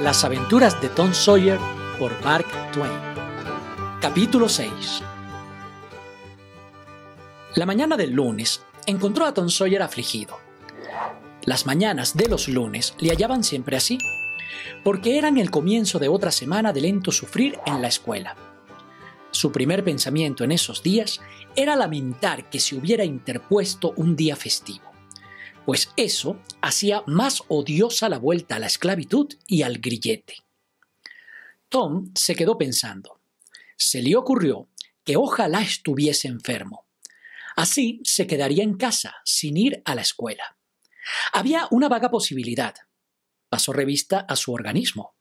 Las 0.00 0.24
aventuras 0.24 0.78
de 0.82 0.90
Tom 0.90 1.14
Sawyer 1.14 1.58
por 1.98 2.12
Mark 2.22 2.44
Twain. 2.70 2.92
Capítulo 3.98 4.46
6. 4.46 5.02
La 7.54 7.64
mañana 7.64 7.96
del 7.96 8.12
lunes 8.12 8.60
encontró 8.84 9.24
a 9.24 9.32
Tom 9.32 9.48
Sawyer 9.48 9.80
afligido. 9.80 10.38
Las 11.46 11.64
mañanas 11.64 12.14
de 12.14 12.28
los 12.28 12.46
lunes 12.46 12.94
le 12.98 13.08
hallaban 13.08 13.42
siempre 13.42 13.78
así, 13.78 13.96
porque 14.84 15.16
eran 15.16 15.38
el 15.38 15.50
comienzo 15.50 15.98
de 15.98 16.08
otra 16.08 16.30
semana 16.30 16.74
de 16.74 16.82
lento 16.82 17.10
sufrir 17.10 17.58
en 17.64 17.80
la 17.80 17.88
escuela. 17.88 18.36
Su 19.30 19.50
primer 19.50 19.82
pensamiento 19.82 20.44
en 20.44 20.52
esos 20.52 20.82
días 20.82 21.22
era 21.56 21.74
lamentar 21.74 22.50
que 22.50 22.60
se 22.60 22.76
hubiera 22.76 23.04
interpuesto 23.04 23.94
un 23.96 24.14
día 24.14 24.36
festivo 24.36 24.95
pues 25.66 25.90
eso 25.96 26.40
hacía 26.62 27.02
más 27.06 27.42
odiosa 27.48 28.08
la 28.08 28.18
vuelta 28.18 28.54
a 28.54 28.58
la 28.60 28.68
esclavitud 28.68 29.34
y 29.48 29.62
al 29.62 29.78
grillete. 29.78 30.36
Tom 31.68 32.12
se 32.14 32.36
quedó 32.36 32.56
pensando. 32.56 33.20
Se 33.76 34.00
le 34.00 34.14
ocurrió 34.14 34.68
que 35.04 35.16
ojalá 35.16 35.62
estuviese 35.62 36.28
enfermo. 36.28 36.86
Así 37.56 38.00
se 38.04 38.28
quedaría 38.28 38.62
en 38.62 38.76
casa, 38.76 39.16
sin 39.24 39.56
ir 39.56 39.82
a 39.84 39.96
la 39.96 40.02
escuela. 40.02 40.56
Había 41.32 41.66
una 41.72 41.88
vaga 41.88 42.10
posibilidad. 42.10 42.74
Pasó 43.48 43.72
revista 43.72 44.20
a 44.20 44.36
su 44.36 44.52
organismo. 44.52 45.16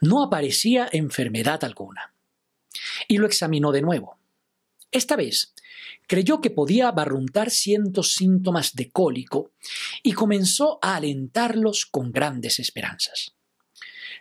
No 0.00 0.24
aparecía 0.24 0.88
enfermedad 0.90 1.62
alguna. 1.62 2.12
Y 3.06 3.18
lo 3.18 3.26
examinó 3.26 3.70
de 3.70 3.82
nuevo. 3.82 4.18
Esta 4.90 5.14
vez 5.14 5.54
creyó 6.06 6.40
que 6.40 6.50
podía 6.50 6.90
barruntar 6.90 7.50
cientos 7.50 8.12
síntomas 8.12 8.74
de 8.74 8.90
cólico 8.90 9.52
y 10.02 10.12
comenzó 10.12 10.78
a 10.82 10.96
alentarlos 10.96 11.86
con 11.86 12.12
grandes 12.12 12.58
esperanzas. 12.58 13.34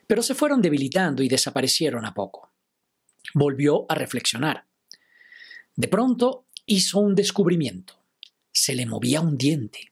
Pero 0.07 0.21
se 0.21 0.35
fueron 0.35 0.61
debilitando 0.61 1.23
y 1.23 1.29
desaparecieron 1.29 2.05
a 2.05 2.13
poco. 2.13 2.51
Volvió 3.33 3.85
a 3.89 3.95
reflexionar. 3.95 4.66
De 5.75 5.88
pronto 5.88 6.45
hizo 6.66 6.99
un 6.99 7.16
descubrimiento. 7.16 7.99
Se 8.52 8.75
le 8.75 8.86
movía 8.86 9.21
un 9.21 9.38
diente. 9.38 9.91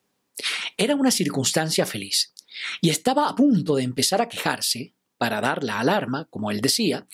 Era 0.77 0.95
una 0.95 1.11
circunstancia 1.11 1.85
feliz, 1.85 2.33
y 2.81 2.89
estaba 2.89 3.27
a 3.27 3.35
punto 3.35 3.75
de 3.75 3.83
empezar 3.83 4.21
a 4.21 4.29
quejarse, 4.29 4.93
para 5.17 5.39
dar 5.39 5.63
la 5.63 5.79
alarma, 5.79 6.25
como 6.31 6.49
él 6.49 6.61
decía, 6.61 7.07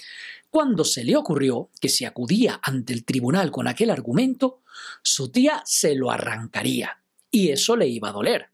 cuando 0.58 0.86
se 0.86 1.04
le 1.04 1.16
ocurrió 1.16 1.70
que 1.80 1.88
si 1.88 2.04
acudía 2.04 2.60
ante 2.64 2.92
el 2.92 3.06
tribunal 3.06 3.52
con 3.52 3.68
aquel 3.68 3.92
argumento, 3.92 4.64
su 5.04 5.32
tía 5.32 5.62
se 5.68 5.94
lo 5.94 6.10
arrancaría, 6.10 7.04
y 7.30 7.50
eso 7.50 7.76
le 7.76 7.88
iba 7.88 8.10
a 8.10 8.14
doler. 8.14 8.50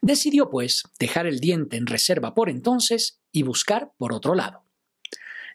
Decidió, 0.00 0.48
pues, 0.48 0.84
dejar 0.98 1.26
el 1.26 1.40
diente 1.40 1.76
en 1.76 1.84
reserva 1.86 2.34
por 2.34 2.48
entonces 2.48 3.20
y 3.32 3.42
buscar 3.42 3.92
por 3.98 4.14
otro 4.14 4.34
lado. 4.34 4.64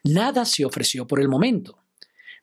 Nada 0.04 0.46
se 0.46 0.66
ofreció 0.66 1.08
por 1.08 1.20
el 1.20 1.30
momento, 1.30 1.80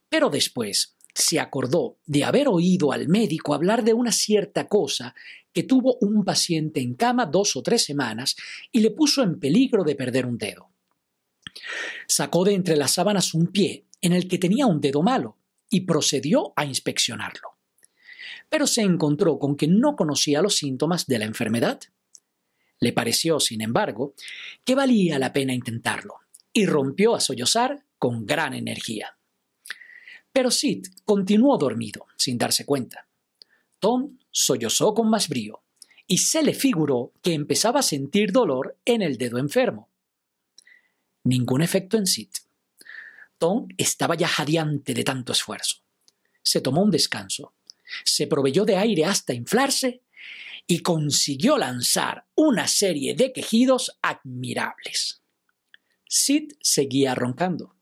pero 0.08 0.28
después 0.28 0.96
se 1.14 1.38
acordó 1.38 1.98
de 2.06 2.24
haber 2.24 2.48
oído 2.48 2.90
al 2.90 3.06
médico 3.06 3.54
hablar 3.54 3.84
de 3.84 3.94
una 3.94 4.10
cierta 4.10 4.66
cosa 4.66 5.14
que 5.52 5.62
tuvo 5.62 5.96
un 6.00 6.24
paciente 6.24 6.80
en 6.80 6.94
cama 6.94 7.26
dos 7.26 7.54
o 7.54 7.62
tres 7.62 7.84
semanas 7.84 8.34
y 8.72 8.80
le 8.80 8.90
puso 8.90 9.22
en 9.22 9.38
peligro 9.38 9.84
de 9.84 9.94
perder 9.94 10.26
un 10.26 10.38
dedo. 10.38 10.72
Sacó 12.06 12.44
de 12.44 12.54
entre 12.54 12.76
las 12.76 12.94
sábanas 12.94 13.34
un 13.34 13.48
pie 13.48 13.86
en 14.00 14.12
el 14.12 14.28
que 14.28 14.38
tenía 14.38 14.66
un 14.66 14.80
dedo 14.80 15.02
malo 15.02 15.38
y 15.70 15.82
procedió 15.82 16.52
a 16.56 16.64
inspeccionarlo. 16.64 17.56
Pero 18.48 18.66
se 18.66 18.82
encontró 18.82 19.38
con 19.38 19.56
que 19.56 19.66
no 19.66 19.96
conocía 19.96 20.42
los 20.42 20.56
síntomas 20.56 21.06
de 21.06 21.18
la 21.18 21.24
enfermedad. 21.24 21.80
Le 22.78 22.92
pareció, 22.92 23.40
sin 23.40 23.62
embargo, 23.62 24.14
que 24.64 24.74
valía 24.74 25.18
la 25.18 25.32
pena 25.32 25.54
intentarlo, 25.54 26.20
y 26.52 26.66
rompió 26.66 27.14
a 27.14 27.20
sollozar 27.20 27.84
con 27.98 28.26
gran 28.26 28.54
energía. 28.54 29.16
Pero 30.32 30.50
Sid 30.50 30.86
continuó 31.04 31.56
dormido, 31.56 32.06
sin 32.16 32.38
darse 32.38 32.66
cuenta. 32.66 33.08
Tom 33.78 34.18
sollozó 34.30 34.94
con 34.94 35.08
más 35.08 35.28
brío, 35.28 35.62
y 36.06 36.18
se 36.18 36.42
le 36.42 36.54
figuró 36.54 37.12
que 37.22 37.34
empezaba 37.34 37.80
a 37.80 37.82
sentir 37.82 38.32
dolor 38.32 38.78
en 38.84 39.02
el 39.02 39.16
dedo 39.16 39.38
enfermo. 39.38 39.90
Ningún 41.26 41.60
efecto 41.60 41.96
en 41.96 42.06
Sid. 42.06 42.30
Tom 43.36 43.66
estaba 43.76 44.14
ya 44.14 44.28
jadeante 44.28 44.94
de 44.94 45.02
tanto 45.02 45.32
esfuerzo. 45.32 45.78
Se 46.40 46.60
tomó 46.60 46.84
un 46.84 46.92
descanso, 46.92 47.52
se 48.04 48.28
proveyó 48.28 48.64
de 48.64 48.76
aire 48.76 49.04
hasta 49.04 49.34
inflarse 49.34 50.02
y 50.68 50.82
consiguió 50.82 51.58
lanzar 51.58 52.26
una 52.36 52.68
serie 52.68 53.16
de 53.16 53.32
quejidos 53.32 53.98
admirables. 54.02 55.20
Sid 56.08 56.52
seguía 56.60 57.16
roncando. 57.16 57.74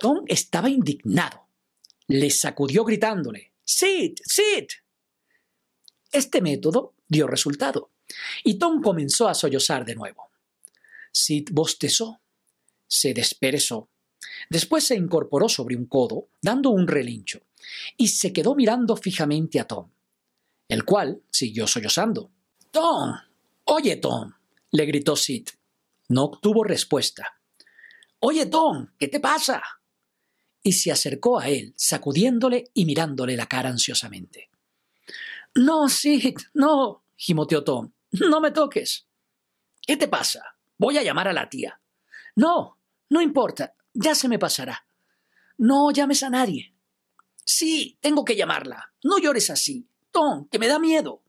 Tom 0.00 0.24
estaba 0.26 0.68
indignado. 0.68 1.46
Le 2.08 2.30
sacudió 2.30 2.84
gritándole, 2.84 3.52
Sid, 3.62 4.18
Sid. 4.24 4.66
Este 6.10 6.40
método 6.40 6.94
dio 7.06 7.28
resultado, 7.28 7.92
y 8.42 8.58
Tom 8.58 8.82
comenzó 8.82 9.28
a 9.28 9.34
sollozar 9.34 9.84
de 9.84 9.94
nuevo. 9.94 10.32
Sid 11.12 11.50
bostezó, 11.52 12.20
se 12.90 13.14
desperezó 13.14 13.88
Después 14.48 14.84
se 14.84 14.96
incorporó 14.96 15.48
sobre 15.48 15.76
un 15.76 15.86
codo, 15.86 16.28
dando 16.40 16.70
un 16.70 16.86
relincho, 16.86 17.40
y 17.96 18.08
se 18.08 18.32
quedó 18.32 18.54
mirando 18.54 18.96
fijamente 18.96 19.60
a 19.60 19.66
Tom, 19.66 19.90
el 20.68 20.84
cual 20.84 21.22
siguió 21.30 21.66
sollozando. 21.66 22.30
Tom. 22.70 23.14
Oye, 23.64 23.96
Tom. 23.96 24.32
le 24.72 24.86
gritó 24.86 25.16
Sid. 25.16 25.48
No 26.08 26.24
obtuvo 26.24 26.64
respuesta. 26.64 27.40
Oye, 28.20 28.46
Tom, 28.46 28.88
¿qué 28.98 29.08
te 29.08 29.20
pasa? 29.20 29.62
Y 30.62 30.72
se 30.72 30.92
acercó 30.92 31.38
a 31.38 31.48
él, 31.48 31.72
sacudiéndole 31.76 32.70
y 32.74 32.84
mirándole 32.84 33.36
la 33.36 33.46
cara 33.46 33.68
ansiosamente. 33.70 34.50
No, 35.54 35.88
Sid, 35.88 36.36
no, 36.54 37.04
gimoteó 37.16 37.64
Tom. 37.64 37.92
No 38.12 38.40
me 38.40 38.50
toques. 38.50 39.06
¿Qué 39.80 39.96
te 39.96 40.08
pasa? 40.08 40.56
Voy 40.76 40.98
a 40.98 41.02
llamar 41.02 41.28
a 41.28 41.32
la 41.32 41.48
tía. 41.48 41.80
No, 42.34 42.79
no 43.10 43.20
importa. 43.20 43.74
Ya 43.92 44.14
se 44.14 44.28
me 44.28 44.38
pasará. 44.38 44.86
No 45.58 45.90
llames 45.90 46.22
a 46.22 46.30
nadie. 46.30 46.72
Sí, 47.44 47.98
tengo 48.00 48.24
que 48.24 48.36
llamarla. 48.36 48.92
No 49.02 49.18
llores 49.18 49.50
así. 49.50 49.86
Tom, 50.10 50.48
que 50.48 50.58
me 50.58 50.68
da 50.68 50.78
miedo. 50.78 51.22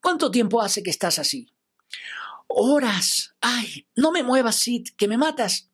¿Cuánto 0.00 0.30
tiempo 0.30 0.60
hace 0.60 0.82
que 0.82 0.90
estás 0.90 1.18
así? 1.18 1.52
Horas. 2.48 3.34
Ay, 3.40 3.86
no 3.94 4.10
me 4.10 4.22
muevas, 4.22 4.56
Sid, 4.56 4.88
que 4.96 5.06
me 5.06 5.18
matas. 5.18 5.68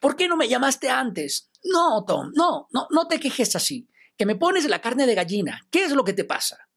¿Por 0.00 0.16
qué 0.16 0.28
no 0.28 0.36
me 0.36 0.48
llamaste 0.48 0.90
antes? 0.90 1.48
No, 1.64 2.04
Tom, 2.04 2.32
no, 2.34 2.68
no, 2.72 2.86
no 2.90 3.08
te 3.08 3.18
quejes 3.18 3.56
así, 3.56 3.88
que 4.16 4.26
me 4.26 4.36
pones 4.36 4.68
la 4.68 4.80
carne 4.80 5.06
de 5.06 5.14
gallina. 5.14 5.66
¿Qué 5.70 5.84
es 5.84 5.92
lo 5.92 6.04
que 6.04 6.12
te 6.12 6.24
pasa? 6.24 6.68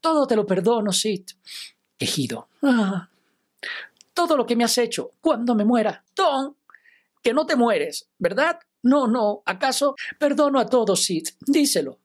Todo 0.00 0.26
te 0.26 0.36
lo 0.36 0.46
perdono, 0.46 0.92
Sid. 0.92 1.26
Quejido. 1.98 2.48
Ah, 2.62 3.10
todo 4.20 4.36
lo 4.36 4.44
que 4.44 4.54
me 4.54 4.64
has 4.64 4.76
hecho 4.76 5.12
cuando 5.22 5.54
me 5.54 5.64
muera. 5.64 6.04
Tom, 6.12 6.54
que 7.22 7.32
no 7.32 7.46
te 7.46 7.56
mueres, 7.56 8.10
¿verdad? 8.18 8.58
No, 8.82 9.06
no, 9.06 9.42
¿acaso? 9.46 9.94
Perdono 10.18 10.60
a 10.60 10.66
todos, 10.66 11.04
Sid, 11.04 11.28
díselo. 11.40 12.00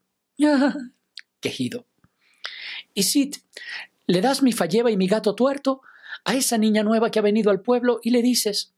quejido. 1.42 1.86
Y 2.94 3.04
Sid, 3.04 3.36
le 4.08 4.22
das 4.22 4.42
mi 4.42 4.54
falleva 4.54 4.90
y 4.92 4.96
mi 4.96 5.08
gato 5.08 5.36
tuerto 5.36 5.82
a 6.24 6.36
esa 6.36 6.58
niña 6.58 6.84
nueva 6.84 7.12
que 7.12 7.20
ha 7.20 7.22
venido 7.22 7.52
al 7.52 7.62
pueblo 7.62 8.00
y 8.02 8.12
le 8.12 8.22
dices. 8.22 8.74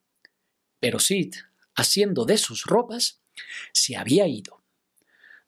Pero 0.80 0.98
Sid, 0.98 1.36
haciendo 1.76 2.26
de 2.26 2.40
sus 2.40 2.64
ropas, 2.64 3.22
se 3.72 3.98
había 3.98 4.26
ido. 4.26 4.64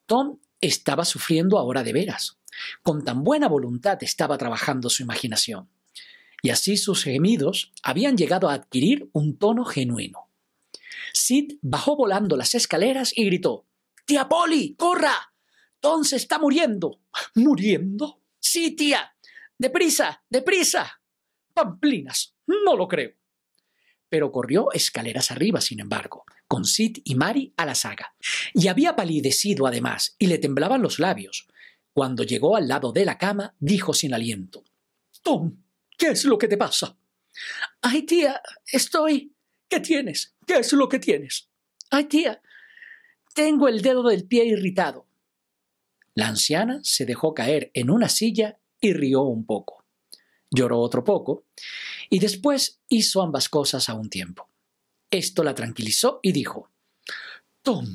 Tom 0.05 0.37
estaba 0.61 1.05
sufriendo 1.05 1.57
ahora 1.57 1.81
de 1.81 1.93
veras. 1.93 2.37
Con 2.83 3.03
tan 3.03 3.23
buena 3.23 3.47
voluntad 3.47 3.97
estaba 4.03 4.37
trabajando 4.37 4.91
su 4.91 5.01
imaginación. 5.01 5.71
Y 6.41 6.49
así 6.49 6.77
sus 6.77 7.03
gemidos 7.03 7.71
habían 7.83 8.17
llegado 8.17 8.49
a 8.49 8.53
adquirir 8.53 9.09
un 9.13 9.37
tono 9.37 9.65
genuino. 9.65 10.29
Sid 11.13 11.57
bajó 11.61 11.95
volando 11.95 12.37
las 12.37 12.55
escaleras 12.55 13.11
y 13.15 13.25
gritó 13.25 13.65
Tía 14.05 14.27
Polly, 14.27 14.75
corra. 14.75 15.33
Tom 15.79 16.03
se 16.03 16.15
está 16.15 16.39
muriendo. 16.39 17.01
¿Muriendo? 17.35 18.21
Sí, 18.39 18.71
tía. 18.71 19.15
Deprisa, 19.57 20.23
deprisa. 20.29 21.01
Pamplinas. 21.53 22.35
No 22.47 22.75
lo 22.75 22.87
creo. 22.87 23.11
Pero 24.09 24.31
corrió 24.31 24.71
escaleras 24.71 25.29
arriba, 25.29 25.61
sin 25.61 25.79
embargo, 25.79 26.25
con 26.47 26.65
Sid 26.65 26.97
y 27.03 27.15
Mary 27.15 27.53
a 27.57 27.65
la 27.65 27.75
saga. 27.75 28.15
Y 28.53 28.67
había 28.67 28.95
palidecido 28.95 29.67
además, 29.67 30.15
y 30.17 30.27
le 30.27 30.39
temblaban 30.39 30.81
los 30.81 30.97
labios. 30.97 31.47
Cuando 31.93 32.23
llegó 32.23 32.55
al 32.55 32.67
lado 32.67 32.91
de 32.91 33.05
la 33.05 33.17
cama, 33.17 33.55
dijo 33.59 33.93
sin 33.93 34.13
aliento 34.13 34.63
Tom, 35.21 35.57
¿qué 35.99 36.07
es 36.07 36.25
lo 36.25 36.39
que 36.39 36.47
te 36.47 36.57
pasa? 36.57 36.97
Ay, 37.81 38.03
tía, 38.03 38.41
estoy. 38.65 39.35
¿Qué 39.67 39.79
tienes? 39.79 40.35
¿Qué 40.47 40.55
es 40.55 40.73
lo 40.73 40.89
que 40.89 40.97
tienes? 40.97 41.47
Ay, 41.91 42.05
tía, 42.05 42.41
tengo 43.35 43.67
el 43.67 43.81
dedo 43.81 44.01
del 44.03 44.25
pie 44.25 44.45
irritado. 44.45 45.05
La 46.15 46.27
anciana 46.27 46.79
se 46.83 47.05
dejó 47.05 47.33
caer 47.35 47.69
en 47.73 47.91
una 47.91 48.09
silla 48.09 48.57
y 48.81 48.93
rió 48.93 49.21
un 49.21 49.45
poco. 49.45 49.85
lloró 50.51 50.79
otro 50.79 51.03
poco, 51.03 51.45
y 52.09 52.17
después 52.17 52.81
hizo 52.89 53.21
ambas 53.21 53.49
cosas 53.49 53.87
a 53.87 53.93
un 53.93 54.09
tiempo. 54.09 54.49
Esto 55.11 55.43
la 55.43 55.53
tranquilizó 55.53 56.19
y 56.23 56.31
dijo, 56.31 56.71
Tom, 57.61 57.85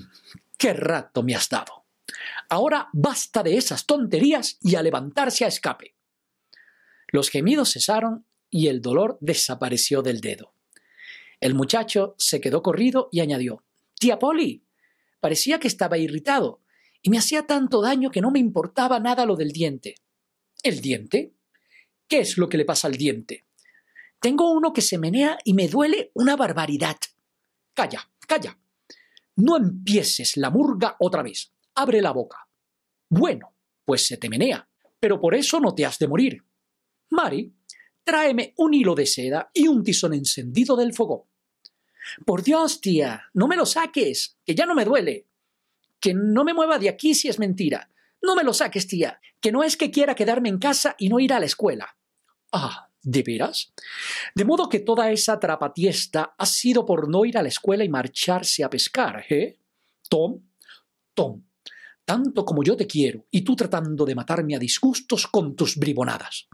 qué 0.56 0.72
rato 0.72 1.24
me 1.24 1.34
has 1.34 1.48
dado. 1.48 1.84
Ahora 2.48 2.88
basta 2.92 3.42
de 3.42 3.56
esas 3.56 3.86
tonterías 3.86 4.58
y 4.62 4.76
a 4.76 4.82
levantarse 4.82 5.44
a 5.44 5.48
escape. 5.48 5.96
Los 7.14 7.30
gemidos 7.30 7.72
cesaron 7.72 8.26
y 8.50 8.66
el 8.66 8.82
dolor 8.82 9.18
desapareció 9.20 10.02
del 10.02 10.20
dedo. 10.20 10.52
El 11.38 11.54
muchacho 11.54 12.16
se 12.18 12.40
quedó 12.40 12.60
corrido 12.60 13.08
y 13.12 13.20
añadió, 13.20 13.62
Tía 14.00 14.18
Polly, 14.18 14.64
parecía 15.20 15.60
que 15.60 15.68
estaba 15.68 15.96
irritado 15.96 16.60
y 17.02 17.10
me 17.10 17.18
hacía 17.18 17.46
tanto 17.46 17.82
daño 17.82 18.10
que 18.10 18.20
no 18.20 18.32
me 18.32 18.40
importaba 18.40 18.98
nada 18.98 19.26
lo 19.26 19.36
del 19.36 19.52
diente. 19.52 19.94
¿El 20.64 20.80
diente? 20.80 21.36
¿Qué 22.08 22.18
es 22.18 22.36
lo 22.36 22.48
que 22.48 22.58
le 22.58 22.64
pasa 22.64 22.88
al 22.88 22.96
diente? 22.96 23.46
Tengo 24.18 24.50
uno 24.50 24.72
que 24.72 24.82
se 24.82 24.98
menea 24.98 25.38
y 25.44 25.54
me 25.54 25.68
duele 25.68 26.10
una 26.14 26.34
barbaridad. 26.34 26.96
Calla, 27.74 28.10
calla. 28.26 28.58
No 29.36 29.56
empieces 29.56 30.36
la 30.36 30.50
murga 30.50 30.96
otra 30.98 31.22
vez. 31.22 31.52
Abre 31.76 32.02
la 32.02 32.10
boca. 32.10 32.48
Bueno, 33.08 33.54
pues 33.84 34.04
se 34.04 34.16
te 34.16 34.28
menea, 34.28 34.68
pero 34.98 35.20
por 35.20 35.36
eso 35.36 35.60
no 35.60 35.76
te 35.76 35.86
has 35.86 36.00
de 36.00 36.08
morir. 36.08 36.44
Mari, 37.10 37.52
tráeme 38.02 38.54
un 38.58 38.74
hilo 38.74 38.94
de 38.94 39.06
seda 39.06 39.50
y 39.52 39.68
un 39.68 39.82
tizón 39.82 40.14
encendido 40.14 40.76
del 40.76 40.94
fogón. 40.94 41.22
Por 42.24 42.42
Dios, 42.42 42.80
tía, 42.80 43.24
no 43.32 43.48
me 43.48 43.56
lo 43.56 43.66
saques, 43.66 44.36
que 44.44 44.54
ya 44.54 44.66
no 44.66 44.74
me 44.74 44.84
duele. 44.84 45.26
Que 46.00 46.12
no 46.14 46.44
me 46.44 46.54
mueva 46.54 46.78
de 46.78 46.88
aquí 46.88 47.14
si 47.14 47.28
es 47.28 47.38
mentira. 47.38 47.90
No 48.22 48.34
me 48.34 48.44
lo 48.44 48.52
saques, 48.52 48.86
tía, 48.86 49.20
que 49.40 49.52
no 49.52 49.64
es 49.64 49.76
que 49.76 49.90
quiera 49.90 50.14
quedarme 50.14 50.48
en 50.48 50.58
casa 50.58 50.94
y 50.98 51.08
no 51.08 51.20
ir 51.20 51.32
a 51.32 51.40
la 51.40 51.46
escuela. 51.46 51.96
Ah, 52.52 52.88
¿de 53.02 53.22
veras? 53.22 53.72
De 54.34 54.44
modo 54.44 54.68
que 54.68 54.80
toda 54.80 55.10
esa 55.10 55.38
trapatiesta 55.38 56.34
ha 56.36 56.46
sido 56.46 56.84
por 56.84 57.08
no 57.08 57.24
ir 57.24 57.38
a 57.38 57.42
la 57.42 57.48
escuela 57.48 57.84
y 57.84 57.88
marcharse 57.88 58.64
a 58.64 58.70
pescar, 58.70 59.24
¿eh? 59.28 59.58
Tom, 60.08 60.40
Tom, 61.14 61.42
tanto 62.04 62.44
como 62.44 62.62
yo 62.62 62.76
te 62.76 62.86
quiero, 62.86 63.26
y 63.30 63.42
tú 63.42 63.56
tratando 63.56 64.04
de 64.04 64.14
matarme 64.14 64.56
a 64.56 64.58
disgustos 64.58 65.26
con 65.26 65.54
tus 65.54 65.76
bribonadas. 65.76 66.48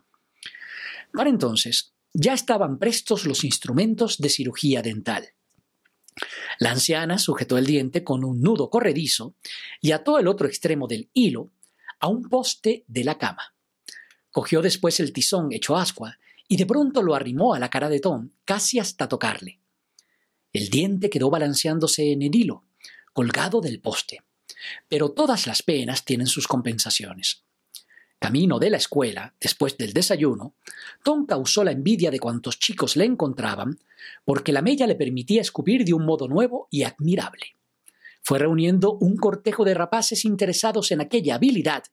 Para 1.12 1.31
entonces, 1.31 1.93
ya 2.12 2.35
estaban 2.35 2.79
prestos 2.79 3.27
los 3.27 3.45
instrumentos 3.45 4.19
de 4.19 4.29
cirugía 4.29 4.83
dental. 4.83 5.35
La 6.59 6.73
anciana 6.73 7.19
sujetó 7.19 7.57
el 7.57 7.67
diente 7.67 8.05
con 8.05 8.25
un 8.25 8.41
nudo 8.41 8.69
corredizo 8.69 9.35
y 9.81 9.93
ató 9.93 10.19
el 10.19 10.27
otro 10.27 10.47
extremo 10.47 10.87
del 10.87 11.09
hilo 11.12 11.53
a 12.01 12.09
un 12.09 12.29
poste 12.29 12.85
de 12.89 13.05
la 13.05 13.19
cama. 13.19 13.55
Cogió 14.31 14.62
después 14.62 15.01
el 15.01 15.12
tizón 15.12 15.53
hecho 15.53 15.77
ascua 15.77 16.19
y 16.49 16.57
de 16.57 16.67
pronto 16.67 17.03
lo 17.03 17.15
arrimó 17.15 17.55
a 17.55 17.59
la 17.59 17.71
cara 17.71 17.89
de 17.89 18.01
Tom 18.01 18.31
casi 18.45 18.79
hasta 18.79 19.09
tocarle. 19.09 19.61
El 20.53 20.69
diente 20.69 21.11
quedó 21.11 21.31
balanceándose 21.31 22.11
en 22.13 22.23
el 22.23 22.35
hilo, 22.35 22.65
colgado 23.13 23.61
del 23.61 23.81
poste. 23.81 24.23
Pero 24.89 25.13
todas 25.13 25.47
las 25.47 25.63
penas 25.63 26.05
tienen 26.05 26.27
sus 26.27 26.49
compensaciones. 26.49 27.45
Camino 28.20 28.58
de 28.58 28.69
la 28.69 28.76
escuela, 28.76 29.34
después 29.40 29.78
del 29.78 29.94
desayuno, 29.94 30.55
Tom 31.02 31.25
causó 31.25 31.64
la 31.64 31.72
envidia 31.72 32.11
de 32.11 32.20
cuantos 32.20 32.58
chicos 32.58 32.94
le 32.94 33.06
encontraban, 33.06 33.78
porque 34.26 34.52
la 34.52 34.61
mella 34.61 34.87
le 34.87 34.94
permitía 34.94 35.40
escupir 35.40 35.87
de 35.87 35.94
un 35.94 36.05
modo 36.05 36.28
nuevo 36.28 36.69
y 36.70 36.82
admirable. 36.82 37.56
Fue 38.20 38.38
reuniendo 38.38 38.99
un 39.00 39.17
cortejo 39.17 39.64
de 39.64 39.72
rapaces 39.72 40.26
interesados 40.26 40.93
en 40.93 41.00
aquella 41.00 41.37
habilidad, 41.37 41.84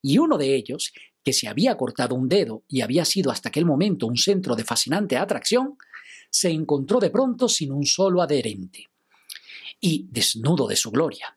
y 0.00 0.16
uno 0.16 0.38
de 0.38 0.54
ellos, 0.54 0.90
que 1.22 1.34
se 1.34 1.48
había 1.48 1.76
cortado 1.76 2.14
un 2.14 2.30
dedo 2.30 2.64
y 2.66 2.80
había 2.80 3.04
sido 3.04 3.30
hasta 3.30 3.50
aquel 3.50 3.66
momento 3.66 4.06
un 4.06 4.16
centro 4.16 4.56
de 4.56 4.64
fascinante 4.64 5.18
atracción, 5.18 5.76
se 6.30 6.48
encontró 6.48 6.98
de 6.98 7.10
pronto 7.10 7.46
sin 7.46 7.72
un 7.72 7.84
solo 7.84 8.22
adherente. 8.22 8.88
Y 9.80 10.08
desnudo 10.10 10.66
de 10.66 10.76
su 10.76 10.90
gloria. 10.90 11.36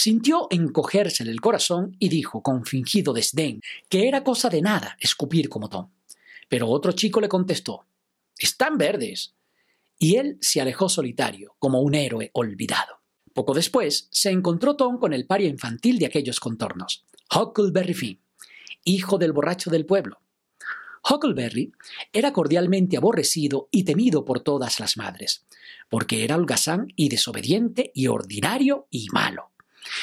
Sintió 0.00 0.46
encogerse 0.50 1.24
el 1.24 1.40
corazón 1.40 1.96
y 1.98 2.08
dijo 2.08 2.40
con 2.40 2.64
fingido 2.64 3.12
desdén 3.12 3.60
que 3.88 4.06
era 4.06 4.22
cosa 4.22 4.48
de 4.48 4.62
nada 4.62 4.96
escupir 5.00 5.48
como 5.48 5.68
Tom. 5.68 5.90
Pero 6.48 6.68
otro 6.68 6.92
chico 6.92 7.20
le 7.20 7.28
contestó, 7.28 7.84
Están 8.38 8.78
verdes. 8.78 9.34
Y 9.98 10.14
él 10.14 10.38
se 10.40 10.60
alejó 10.60 10.88
solitario, 10.88 11.56
como 11.58 11.80
un 11.80 11.96
héroe 11.96 12.30
olvidado. 12.34 13.00
Poco 13.34 13.54
después 13.54 14.06
se 14.12 14.30
encontró 14.30 14.76
Tom 14.76 15.00
con 15.00 15.12
el 15.12 15.26
pario 15.26 15.48
infantil 15.48 15.98
de 15.98 16.06
aquellos 16.06 16.38
contornos, 16.38 17.04
Huckleberry 17.34 17.94
Finn, 17.94 18.20
hijo 18.84 19.18
del 19.18 19.32
borracho 19.32 19.68
del 19.68 19.84
pueblo. 19.84 20.20
Huckleberry 21.10 21.72
era 22.12 22.32
cordialmente 22.32 22.96
aborrecido 22.96 23.68
y 23.72 23.82
temido 23.82 24.24
por 24.24 24.44
todas 24.44 24.78
las 24.78 24.96
madres, 24.96 25.44
porque 25.88 26.22
era 26.22 26.36
holgazán 26.36 26.86
y 26.94 27.08
desobediente 27.08 27.90
y 27.96 28.06
ordinario 28.06 28.86
y 28.90 29.08
malo 29.10 29.50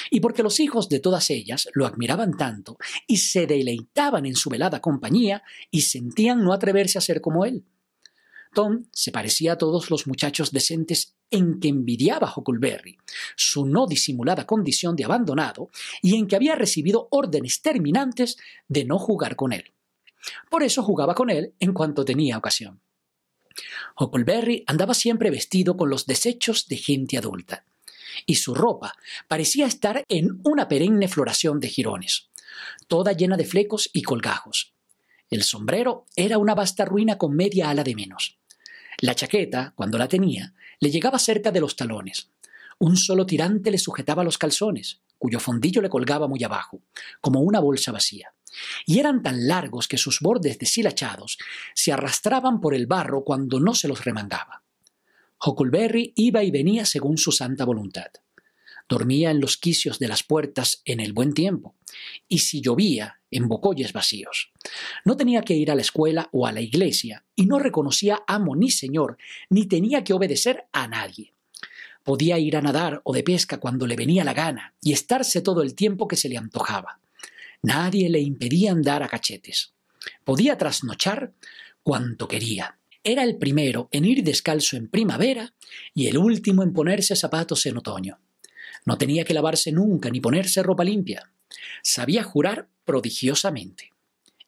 y 0.09 0.19
porque 0.19 0.43
los 0.43 0.59
hijos 0.59 0.89
de 0.89 0.99
todas 0.99 1.29
ellas 1.29 1.67
lo 1.73 1.85
admiraban 1.85 2.37
tanto 2.37 2.77
y 3.07 3.17
se 3.17 3.47
deleitaban 3.47 4.25
en 4.25 4.35
su 4.35 4.49
velada 4.49 4.81
compañía 4.81 5.43
y 5.71 5.81
sentían 5.81 6.43
no 6.43 6.53
atreverse 6.53 6.97
a 6.97 7.01
ser 7.01 7.21
como 7.21 7.45
él. 7.45 7.65
Tom 8.53 8.85
se 8.91 9.11
parecía 9.11 9.53
a 9.53 9.57
todos 9.57 9.91
los 9.91 10.07
muchachos 10.07 10.51
decentes 10.51 11.13
en 11.29 11.59
que 11.59 11.67
envidiaba 11.67 12.33
Huckleberry, 12.33 12.97
su 13.35 13.65
no 13.65 13.85
disimulada 13.85 14.45
condición 14.45 14.95
de 14.95 15.03
abandonado 15.03 15.69
y 16.01 16.15
en 16.15 16.25
que 16.25 16.37
había 16.37 16.55
recibido 16.55 17.07
órdenes 17.11 17.61
terminantes 17.61 18.37
de 18.67 18.85
no 18.85 18.97
jugar 18.97 19.35
con 19.35 19.51
él. 19.51 19.73
Por 20.49 20.63
eso 20.63 20.81
jugaba 20.83 21.13
con 21.13 21.29
él 21.29 21.53
en 21.59 21.73
cuanto 21.73 22.05
tenía 22.05 22.37
ocasión. 22.37 22.79
Huckleberry 23.99 24.63
andaba 24.67 24.93
siempre 24.93 25.29
vestido 25.29 25.75
con 25.77 25.89
los 25.89 26.05
desechos 26.05 26.67
de 26.67 26.77
gente 26.77 27.17
adulta 27.17 27.65
y 28.25 28.35
su 28.35 28.53
ropa 28.53 28.93
parecía 29.27 29.65
estar 29.65 30.03
en 30.09 30.39
una 30.43 30.67
perenne 30.67 31.07
floración 31.07 31.59
de 31.59 31.69
jirones, 31.69 32.29
toda 32.87 33.13
llena 33.13 33.37
de 33.37 33.45
flecos 33.45 33.89
y 33.93 34.01
colgajos. 34.03 34.73
El 35.29 35.43
sombrero 35.43 36.05
era 36.15 36.37
una 36.37 36.55
vasta 36.55 36.85
ruina 36.85 37.17
con 37.17 37.35
media 37.35 37.69
ala 37.69 37.83
de 37.83 37.95
menos. 37.95 38.37
La 38.99 39.15
chaqueta, 39.15 39.73
cuando 39.75 39.97
la 39.97 40.07
tenía, 40.07 40.53
le 40.79 40.91
llegaba 40.91 41.19
cerca 41.19 41.51
de 41.51 41.59
los 41.59 41.75
talones. 41.75 42.29
Un 42.77 42.97
solo 42.97 43.25
tirante 43.25 43.71
le 43.71 43.77
sujetaba 43.77 44.23
los 44.23 44.37
calzones, 44.37 45.01
cuyo 45.17 45.39
fondillo 45.39 45.81
le 45.81 45.89
colgaba 45.89 46.27
muy 46.27 46.43
abajo, 46.43 46.81
como 47.21 47.41
una 47.41 47.59
bolsa 47.59 47.91
vacía. 47.91 48.33
Y 48.85 48.99
eran 48.99 49.21
tan 49.21 49.47
largos 49.47 49.87
que 49.87 49.97
sus 49.97 50.19
bordes 50.19 50.59
deshilachados 50.59 51.37
se 51.73 51.91
arrastraban 51.91 52.61
por 52.61 52.73
el 52.73 52.87
barro 52.87 53.23
cuando 53.23 53.59
no 53.59 53.73
se 53.73 53.87
los 53.87 54.05
remangaba. 54.05 54.64
Huckleberry 55.43 56.13
iba 56.15 56.43
y 56.43 56.51
venía 56.51 56.85
según 56.85 57.17
su 57.17 57.31
santa 57.31 57.65
voluntad. 57.65 58.11
Dormía 58.87 59.31
en 59.31 59.39
los 59.39 59.57
quicios 59.57 59.97
de 59.97 60.07
las 60.07 60.23
puertas 60.23 60.81
en 60.85 60.99
el 60.99 61.11
buen 61.11 61.33
tiempo, 61.33 61.75
y 62.27 62.39
si 62.39 62.61
llovía, 62.61 63.19
en 63.31 63.47
bocolles 63.47 63.93
vacíos. 63.93 64.51
No 65.03 65.17
tenía 65.17 65.41
que 65.41 65.55
ir 65.55 65.71
a 65.71 65.75
la 65.75 65.81
escuela 65.81 66.29
o 66.31 66.45
a 66.45 66.51
la 66.51 66.61
iglesia, 66.61 67.25
y 67.35 67.47
no 67.47 67.59
reconocía 67.59 68.23
amo 68.27 68.55
ni 68.55 68.69
señor, 68.69 69.17
ni 69.49 69.65
tenía 69.65 70.03
que 70.03 70.13
obedecer 70.13 70.65
a 70.71 70.87
nadie. 70.87 71.33
Podía 72.03 72.37
ir 72.37 72.55
a 72.55 72.61
nadar 72.61 73.01
o 73.03 73.13
de 73.13 73.23
pesca 73.23 73.57
cuando 73.57 73.87
le 73.87 73.95
venía 73.95 74.23
la 74.23 74.33
gana, 74.33 74.75
y 74.81 74.93
estarse 74.93 75.41
todo 75.41 75.63
el 75.63 75.73
tiempo 75.73 76.07
que 76.07 76.15
se 76.15 76.29
le 76.29 76.37
antojaba. 76.37 76.99
Nadie 77.63 78.09
le 78.09 78.19
impedía 78.19 78.71
andar 78.71 79.01
a 79.01 79.07
cachetes. 79.07 79.73
Podía 80.23 80.57
trasnochar 80.57 81.33
cuanto 81.81 82.27
quería. 82.27 82.77
Era 83.07 83.21
el 83.21 83.37
primero 83.37 83.87
en 83.91 84.03
ir 84.03 84.23
descalzo 84.23 84.75
en 84.77 84.89
primavera 84.89 85.53
y 85.93 86.07
el 86.07 86.17
último 86.17 86.63
en 86.63 86.73
ponerse 86.73 87.15
zapatos 87.15 87.67
en 87.67 87.77
otoño. 87.77 88.19
No 88.83 88.97
tenía 88.97 89.23
que 89.23 89.35
lavarse 89.35 89.71
nunca 89.71 90.09
ni 90.09 90.19
ponerse 90.19 90.63
ropa 90.63 90.83
limpia. 90.83 91.31
Sabía 91.83 92.23
jurar 92.23 92.67
prodigiosamente. 92.83 93.91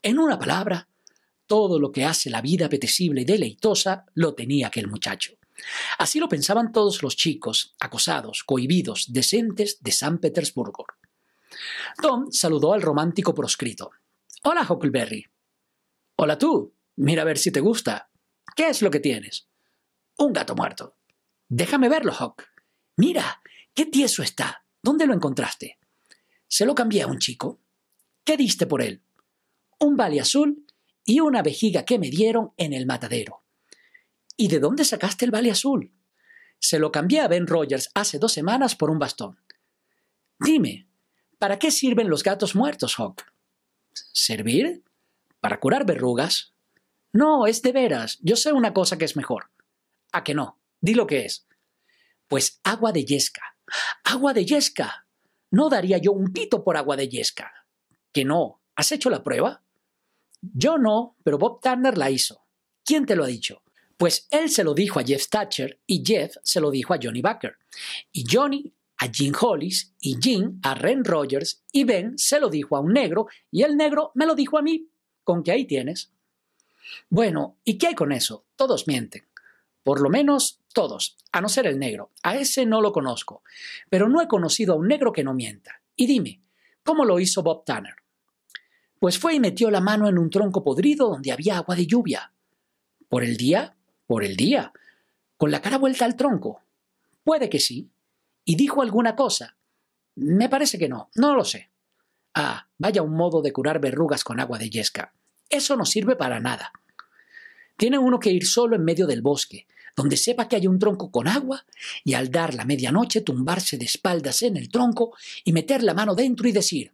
En 0.02 0.18
una 0.18 0.40
palabra, 0.40 0.90
todo 1.46 1.80
lo 1.80 1.92
que 1.92 2.04
hace 2.04 2.32
la 2.32 2.42
vida 2.42 2.66
apetecible 2.66 3.22
y 3.22 3.26
deleitosa 3.26 4.08
lo 4.16 4.34
tenía 4.34 4.68
aquel 4.68 4.88
muchacho. 4.88 5.34
Así 6.00 6.20
lo 6.20 6.28
pensaban 6.28 6.72
todos 6.72 7.04
los 7.04 7.16
chicos, 7.16 7.76
acosados, 7.80 8.44
cohibidos, 8.44 9.14
decentes 9.14 9.78
de 9.82 9.92
San 9.92 10.18
Petersburgo. 10.18 10.88
Tom 12.02 12.32
saludó 12.32 12.74
al 12.74 12.82
romántico 12.82 13.36
proscrito. 13.36 13.92
Hola, 14.44 14.66
Huckleberry. 14.68 15.28
Hola 16.16 16.40
tú. 16.40 16.74
Mira 16.96 17.22
a 17.22 17.26
ver 17.26 17.38
si 17.38 17.52
te 17.52 17.60
gusta. 17.60 18.10
¿Qué 18.56 18.70
es 18.70 18.82
lo 18.82 18.92
que 18.92 19.00
tienes? 19.00 19.48
Un 20.18 20.34
gato 20.34 20.56
muerto. 20.56 20.98
Déjame 21.48 21.90
verlo, 21.90 22.14
Hawk. 22.14 22.44
Mira, 22.96 23.42
qué 23.74 23.86
tieso 23.86 24.24
está. 24.24 24.66
¿Dónde 24.82 25.06
lo 25.06 25.14
encontraste? 25.14 25.78
Se 26.48 26.66
lo 26.66 26.74
cambié 26.74 27.04
a 27.04 27.08
un 27.08 27.20
chico. 27.20 27.60
¿Qué 28.24 28.38
diste 28.38 28.66
por 28.66 28.82
él? 28.82 29.04
Un 29.80 29.96
vale 29.96 30.20
azul 30.20 30.66
y 31.06 31.20
una 31.20 31.42
vejiga 31.42 31.86
que 31.86 32.00
me 32.00 32.10
dieron 32.10 32.54
en 32.58 32.74
el 32.74 32.86
matadero. 32.86 33.44
¿Y 34.36 34.48
de 34.48 34.60
dónde 34.60 34.86
sacaste 34.86 35.26
el 35.26 35.32
vale 35.32 35.52
azul? 35.52 35.94
Se 36.60 36.80
lo 36.80 36.92
cambié 36.92 37.22
a 37.22 37.28
Ben 37.28 37.48
Rogers 37.48 37.90
hace 37.94 38.20
dos 38.20 38.34
semanas 38.34 38.76
por 38.76 38.90
un 38.90 39.00
bastón. 39.00 39.40
Dime, 40.40 40.88
¿para 41.38 41.60
qué 41.60 41.72
sirven 41.72 42.10
los 42.10 42.24
gatos 42.24 42.56
muertos, 42.56 42.96
Hawk? 43.00 43.24
¿Servir? 43.94 44.84
Para 45.40 45.60
curar 45.60 45.86
verrugas, 45.86 46.54
No, 47.14 47.48
es 47.48 47.62
de 47.62 47.72
veras. 47.72 48.20
Yo 48.22 48.36
sé 48.36 48.52
una 48.52 48.74
cosa 48.74 48.98
que 48.98 49.06
es 49.06 49.16
mejor. 49.16 49.50
¿A 50.12 50.24
que 50.24 50.34
no? 50.34 50.60
Di 50.80 50.94
lo 50.94 51.08
que 51.08 51.26
es. 51.26 51.48
Pues 52.28 52.60
agua 52.64 52.92
de 52.92 53.06
yesca. 53.06 53.58
Agua 54.04 54.34
de 54.34 54.46
yesca. 54.46 55.08
No 55.52 55.70
daría 55.70 55.98
yo 55.98 56.12
un 56.12 56.34
pito 56.34 56.64
por 56.64 56.78
agua 56.78 56.96
de 56.98 57.08
yesca. 57.08 57.52
Que 58.12 58.26
no. 58.26 58.62
¿Has 58.76 58.92
hecho 58.92 59.10
la 59.10 59.24
prueba? 59.24 59.64
Yo 60.42 60.78
no, 60.78 61.16
pero 61.24 61.38
Bob 61.38 61.62
Turner 61.62 61.98
la 61.98 62.12
hizo. 62.12 62.46
¿Quién 62.84 63.06
te 63.06 63.16
lo 63.16 63.24
ha 63.24 63.28
dicho? 63.28 63.64
Pues 63.98 64.28
él 64.30 64.50
se 64.50 64.64
lo 64.64 64.74
dijo 64.74 65.00
a 65.00 65.04
Jeff 65.04 65.28
Thatcher 65.30 65.82
y 65.88 66.04
Jeff 66.06 66.36
se 66.44 66.62
lo 66.62 66.70
dijo 66.70 66.94
a 66.94 67.00
Johnny 67.02 67.22
Baker. 67.22 67.58
Y 68.12 68.26
Johnny 68.30 68.74
a 69.00 69.08
Jim 69.12 69.34
Hollis 69.40 69.96
y 70.00 70.18
Jim 70.22 70.60
a 70.64 70.76
Ren 70.76 71.04
Rogers 71.04 71.64
y 71.72 71.84
Ben 71.84 72.18
se 72.18 72.40
lo 72.40 72.50
dijo 72.50 72.76
a 72.76 72.80
un 72.80 72.94
negro 72.94 73.28
y 73.52 73.64
el 73.64 73.76
negro 73.76 74.12
me 74.16 74.26
lo 74.26 74.36
dijo 74.36 74.58
a 74.58 74.62
mí. 74.62 74.90
Con 75.24 75.44
que 75.44 75.52
ahí 75.52 75.66
tienes. 75.66 76.12
Bueno, 77.10 77.58
¿y 77.64 77.78
qué 77.78 77.88
hay 77.88 77.96
con 77.96 78.12
eso? 78.12 78.46
Todos 78.56 78.88
mienten. 78.88 79.28
Por 79.84 80.02
lo 80.02 80.10
menos 80.10 80.60
todos, 80.74 81.18
a 81.32 81.42
no 81.42 81.50
ser 81.50 81.66
el 81.66 81.80
negro. 81.80 82.12
A 82.24 82.36
ese 82.36 82.66
no 82.66 82.82
lo 82.82 82.92
conozco. 82.92 83.44
Pero 83.90 84.10
no 84.10 84.22
he 84.22 84.28
conocido 84.28 84.74
a 84.74 84.78
un 84.78 84.88
negro 84.88 85.14
que 85.14 85.24
no 85.24 85.34
mienta. 85.34 85.82
Y 85.96 86.08
dime, 86.08 86.42
¿cómo 86.84 87.06
lo 87.06 87.20
hizo 87.20 87.42
Bob 87.44 87.64
Tanner? 87.66 87.96
Pues 89.00 89.18
fue 89.18 89.36
y 89.36 89.40
metió 89.40 89.72
la 89.72 89.82
mano 89.82 90.10
en 90.10 90.18
un 90.18 90.30
tronco 90.30 90.64
podrido 90.64 91.10
donde 91.10 91.32
había 91.32 91.58
agua 91.58 91.76
de 91.76 91.88
lluvia. 91.88 92.34
¿Por 93.10 93.24
el 93.24 93.38
día? 93.38 93.76
Por 94.06 94.24
el 94.24 94.36
día. 94.36 94.74
¿Con 95.38 95.52
la 95.52 95.62
cara 95.62 95.78
vuelta 95.78 96.06
al 96.06 96.16
tronco? 96.16 96.62
Puede 97.24 97.50
que 97.50 97.60
sí. 97.60 97.90
¿Y 98.44 98.56
dijo 98.56 98.82
alguna 98.82 99.16
cosa? 99.16 99.56
Me 100.16 100.50
parece 100.50 100.80
que 100.80 100.90
no, 100.90 101.10
no 101.16 101.36
lo 101.36 101.46
sé. 101.46 101.70
Ah, 102.34 102.68
vaya 102.78 103.02
un 103.02 103.14
modo 103.14 103.42
de 103.42 103.54
curar 103.54 103.80
verrugas 103.80 104.24
con 104.24 104.40
agua 104.40 104.58
de 104.58 104.70
yesca. 104.70 105.14
Eso 105.50 105.76
no 105.76 105.86
sirve 105.86 106.16
para 106.16 106.40
nada. 106.40 106.72
Tiene 107.78 107.98
uno 107.98 108.20
que 108.20 108.32
ir 108.32 108.46
solo 108.46 108.76
en 108.76 108.84
medio 108.84 109.08
del 109.08 109.22
bosque, 109.22 109.68
donde 109.96 110.18
sepa 110.18 110.48
que 110.48 110.56
hay 110.56 110.68
un 110.68 110.80
tronco 110.80 111.12
con 111.12 111.28
agua, 111.28 111.66
y 112.04 112.14
al 112.14 112.30
dar 112.30 112.54
la 112.54 112.66
medianoche 112.66 113.22
tumbarse 113.22 113.78
de 113.78 113.86
espaldas 113.86 114.42
en 114.42 114.58
el 114.58 114.70
tronco 114.70 115.16
y 115.44 115.54
meter 115.54 115.84
la 115.84 115.94
mano 115.94 116.16
dentro 116.16 116.48
y 116.48 116.52
decir 116.52 116.94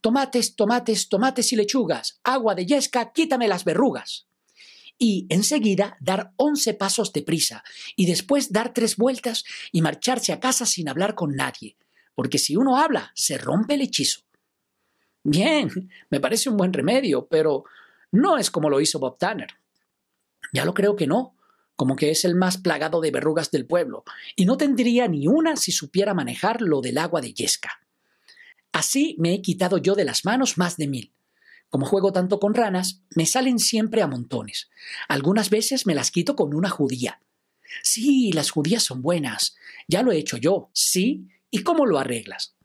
Tomates, 0.00 0.56
tomates, 0.56 1.08
tomates 1.10 1.52
y 1.52 1.56
lechugas, 1.56 2.20
agua 2.24 2.54
de 2.54 2.64
yesca, 2.64 3.12
quítame 3.12 3.48
las 3.48 3.64
verrugas. 3.64 4.26
Y 4.96 5.26
enseguida 5.28 5.96
dar 6.00 6.32
once 6.36 6.72
pasos 6.72 7.12
de 7.12 7.22
prisa, 7.22 7.62
y 7.96 8.06
después 8.06 8.50
dar 8.50 8.72
tres 8.72 8.96
vueltas 8.96 9.44
y 9.72 9.82
marcharse 9.82 10.32
a 10.32 10.40
casa 10.40 10.64
sin 10.64 10.88
hablar 10.88 11.14
con 11.14 11.36
nadie, 11.36 11.76
porque 12.14 12.38
si 12.38 12.56
uno 12.56 12.78
habla, 12.78 13.12
se 13.14 13.36
rompe 13.36 13.74
el 13.74 13.82
hechizo. 13.82 14.22
Bien, 15.22 15.90
me 16.08 16.20
parece 16.20 16.48
un 16.48 16.56
buen 16.56 16.72
remedio, 16.72 17.26
pero 17.26 17.64
no 18.12 18.38
es 18.38 18.50
como 18.50 18.70
lo 18.70 18.80
hizo 18.80 18.98
Bob 18.98 19.18
Tanner. 19.18 19.48
Ya 20.52 20.64
lo 20.64 20.74
creo 20.74 20.96
que 20.96 21.06
no, 21.06 21.36
como 21.76 21.96
que 21.96 22.10
es 22.10 22.24
el 22.24 22.34
más 22.34 22.58
plagado 22.58 23.00
de 23.00 23.10
verrugas 23.10 23.50
del 23.50 23.66
pueblo, 23.66 24.04
y 24.36 24.46
no 24.46 24.56
tendría 24.56 25.08
ni 25.08 25.26
una 25.26 25.56
si 25.56 25.72
supiera 25.72 26.14
manejar 26.14 26.60
lo 26.62 26.80
del 26.80 26.98
agua 26.98 27.20
de 27.20 27.32
yesca. 27.32 27.80
Así 28.72 29.16
me 29.18 29.34
he 29.34 29.42
quitado 29.42 29.78
yo 29.78 29.94
de 29.94 30.04
las 30.04 30.24
manos 30.24 30.58
más 30.58 30.76
de 30.76 30.88
mil. 30.88 31.14
Como 31.68 31.86
juego 31.86 32.12
tanto 32.12 32.40
con 32.40 32.54
ranas, 32.54 33.02
me 33.14 33.26
salen 33.26 33.58
siempre 33.58 34.02
a 34.02 34.06
montones. 34.06 34.70
Algunas 35.08 35.50
veces 35.50 35.86
me 35.86 35.94
las 35.94 36.10
quito 36.10 36.34
con 36.34 36.54
una 36.54 36.68
judía. 36.68 37.20
Sí, 37.82 38.32
las 38.32 38.50
judías 38.50 38.82
son 38.82 39.02
buenas. 39.02 39.56
Ya 39.86 40.02
lo 40.02 40.10
he 40.12 40.18
hecho 40.18 40.36
yo. 40.36 40.70
Sí. 40.72 41.28
¿Y 41.50 41.62
cómo 41.62 41.86
lo 41.86 41.98
arreglas? 41.98 42.56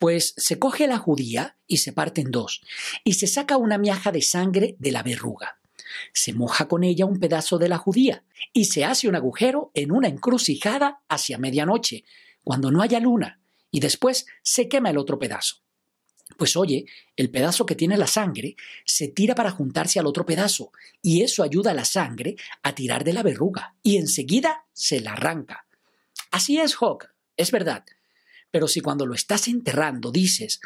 Pues 0.00 0.32
se 0.38 0.58
coge 0.58 0.86
la 0.86 0.96
judía 0.96 1.58
y 1.66 1.76
se 1.76 1.92
parte 1.92 2.22
en 2.22 2.30
dos, 2.30 2.62
y 3.04 3.12
se 3.12 3.26
saca 3.26 3.58
una 3.58 3.76
miaja 3.76 4.10
de 4.10 4.22
sangre 4.22 4.74
de 4.78 4.92
la 4.92 5.02
verruga. 5.02 5.60
Se 6.14 6.32
moja 6.32 6.68
con 6.68 6.84
ella 6.84 7.04
un 7.04 7.20
pedazo 7.20 7.58
de 7.58 7.68
la 7.68 7.76
judía 7.76 8.24
y 8.54 8.64
se 8.64 8.86
hace 8.86 9.08
un 9.08 9.14
agujero 9.14 9.70
en 9.74 9.92
una 9.92 10.08
encrucijada 10.08 11.02
hacia 11.06 11.36
medianoche, 11.36 12.04
cuando 12.42 12.70
no 12.70 12.80
haya 12.80 12.98
luna, 12.98 13.42
y 13.70 13.80
después 13.80 14.24
se 14.42 14.70
quema 14.70 14.88
el 14.88 14.96
otro 14.96 15.18
pedazo. 15.18 15.56
Pues 16.38 16.56
oye, 16.56 16.86
el 17.14 17.30
pedazo 17.30 17.66
que 17.66 17.74
tiene 17.74 17.98
la 17.98 18.06
sangre 18.06 18.56
se 18.86 19.08
tira 19.08 19.34
para 19.34 19.50
juntarse 19.50 20.00
al 20.00 20.06
otro 20.06 20.24
pedazo, 20.24 20.72
y 21.02 21.20
eso 21.20 21.42
ayuda 21.42 21.72
a 21.72 21.74
la 21.74 21.84
sangre 21.84 22.36
a 22.62 22.74
tirar 22.74 23.04
de 23.04 23.12
la 23.12 23.22
verruga, 23.22 23.74
y 23.82 23.98
enseguida 23.98 24.64
se 24.72 25.02
la 25.02 25.12
arranca. 25.12 25.66
Así 26.30 26.58
es, 26.58 26.74
Hawk, 26.80 27.12
es 27.36 27.50
verdad. 27.50 27.84
Pero 28.50 28.68
si 28.68 28.80
cuando 28.80 29.06
lo 29.06 29.14
estás 29.14 29.48
enterrando 29.48 30.10
dices, 30.10 30.60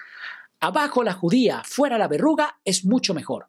abajo 0.61 1.03
la 1.03 1.13
judía, 1.13 1.63
fuera 1.65 1.99
la 1.99 2.09
verruga, 2.09 2.61
es 2.65 2.85
mucho 2.85 3.15
mejor. 3.15 3.49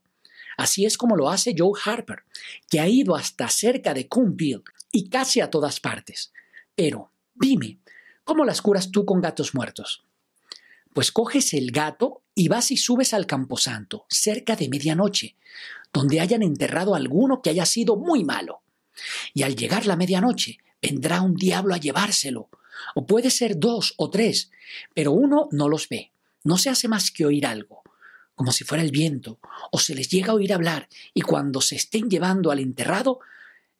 Así 0.58 0.86
es 0.86 0.98
como 0.98 1.16
lo 1.16 1.30
hace 1.30 1.56
Joe 1.58 1.80
Harper, 1.84 2.24
que 2.70 2.80
ha 2.80 2.88
ido 2.88 3.16
hasta 3.16 3.50
cerca 3.50 3.94
de 3.94 4.08
Coonville 4.08 4.64
y 4.92 5.10
casi 5.10 5.42
a 5.42 5.50
todas 5.50 5.80
partes. 5.80 6.32
Pero, 6.76 7.12
dime, 7.34 7.80
¿cómo 8.24 8.46
las 8.46 8.62
curas 8.62 8.92
tú 8.92 9.06
con 9.06 9.22
gatos 9.22 9.54
muertos? 9.54 10.06
Pues 10.94 11.12
coges 11.12 11.54
el 11.54 11.72
gato 11.72 12.24
y 12.34 12.48
vas 12.48 12.72
y 12.72 12.78
subes 12.78 13.14
al 13.14 13.28
camposanto, 13.28 14.06
cerca 14.10 14.56
de 14.56 14.70
medianoche, 14.70 15.36
donde 15.92 16.22
hayan 16.22 16.42
enterrado 16.42 16.96
alguno 16.96 17.42
que 17.42 17.50
haya 17.50 17.66
sido 17.66 17.98
muy 17.98 18.24
malo. 18.24 18.62
Y 19.34 19.44
al 19.44 19.56
llegar 19.56 19.86
la 19.86 19.98
medianoche, 19.98 20.60
vendrá 20.82 21.22
un 21.22 21.36
diablo 21.36 21.74
a 21.74 21.78
llevárselo, 21.80 22.50
o 22.96 23.06
puede 23.06 23.30
ser 23.30 23.60
dos 23.60 23.94
o 23.98 24.10
tres, 24.10 24.52
pero 24.94 25.12
uno 25.12 25.48
no 25.52 25.70
los 25.70 25.90
ve, 25.90 26.12
no 26.44 26.58
se 26.58 26.70
hace 26.70 26.88
más 26.88 27.12
que 27.12 27.26
oír 27.26 27.46
algo, 27.46 27.84
como 28.36 28.52
si 28.52 28.64
fuera 28.64 28.84
el 28.84 28.92
viento, 28.92 29.40
o 29.72 29.80
se 29.80 29.96
les 29.96 30.10
llega 30.10 30.32
a 30.32 30.36
oír 30.36 30.54
hablar, 30.54 30.90
y 31.14 31.22
cuando 31.22 31.62
se 31.62 31.76
estén 31.76 32.10
llevando 32.10 32.52
al 32.52 32.60
enterrado, 32.60 33.20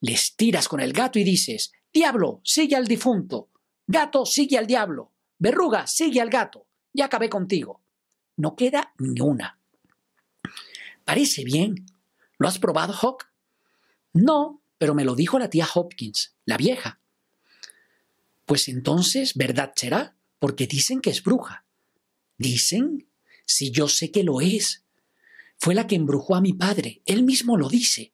les 0.02 0.36
tiras 0.36 0.68
con 0.68 0.80
el 0.80 0.94
gato 0.94 1.20
y 1.20 1.24
dices, 1.24 1.74
Diablo, 1.94 2.42
sigue 2.44 2.76
al 2.76 2.88
difunto, 2.88 3.50
gato, 3.88 4.26
sigue 4.26 4.58
al 4.58 4.68
diablo, 4.68 5.12
verruga, 5.38 5.88
sigue 5.88 6.22
al 6.22 6.30
gato, 6.30 6.68
ya 6.94 7.06
acabé 7.06 7.30
contigo. 7.30 7.82
No 8.38 8.56
queda 8.56 8.94
ni 8.98 9.22
una. 9.22 9.60
Parece 11.06 11.44
bien. 11.44 11.86
¿Lo 12.38 12.48
has 12.48 12.60
probado, 12.60 12.94
Hawk? 12.94 13.28
No, 14.14 14.62
pero 14.78 14.94
me 14.94 15.06
lo 15.06 15.16
dijo 15.16 15.40
la 15.40 15.50
tía 15.50 15.68
Hopkins, 15.74 16.36
la 16.46 16.58
vieja. 16.58 17.00
Pues 18.46 18.68
entonces, 18.68 19.34
¿verdad 19.36 19.74
será? 19.76 20.16
Porque 20.40 20.68
dicen 20.68 21.02
que 21.02 21.10
es 21.10 21.24
bruja. 21.24 21.66
¿Dicen? 22.38 23.08
Si 23.46 23.72
yo 23.72 23.88
sé 23.88 24.12
que 24.12 24.24
lo 24.24 24.42
es. 24.42 24.84
Fue 25.58 25.74
la 25.74 25.88
que 25.88 25.96
embrujó 25.96 26.36
a 26.36 26.42
mi 26.42 26.54
padre, 26.54 27.02
él 27.06 27.24
mismo 27.24 27.58
lo 27.58 27.70
dice. 27.70 28.14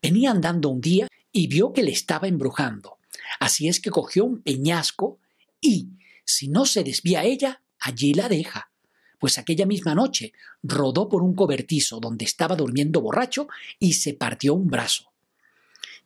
Venía 0.00 0.30
andando 0.30 0.68
un 0.68 0.80
día 0.80 1.08
y 1.32 1.46
vio 1.46 1.72
que 1.72 1.82
le 1.82 1.92
estaba 1.92 2.28
embrujando. 2.28 2.98
Así 3.40 3.68
es 3.68 3.80
que 3.80 3.90
cogió 3.90 4.24
un 4.24 4.42
peñasco 4.42 5.18
y, 5.60 5.90
si 6.24 6.48
no 6.48 6.64
se 6.66 6.84
desvía 6.84 7.24
ella, 7.24 7.62
allí 7.78 8.14
la 8.14 8.28
deja. 8.28 8.70
Pues 9.18 9.38
aquella 9.38 9.66
misma 9.66 9.94
noche 9.94 10.32
rodó 10.62 11.08
por 11.08 11.22
un 11.22 11.34
cobertizo 11.34 12.00
donde 12.00 12.24
estaba 12.24 12.56
durmiendo 12.56 13.00
borracho 13.00 13.48
y 13.78 13.94
se 13.94 14.14
partió 14.14 14.54
un 14.54 14.68
brazo. 14.68 15.12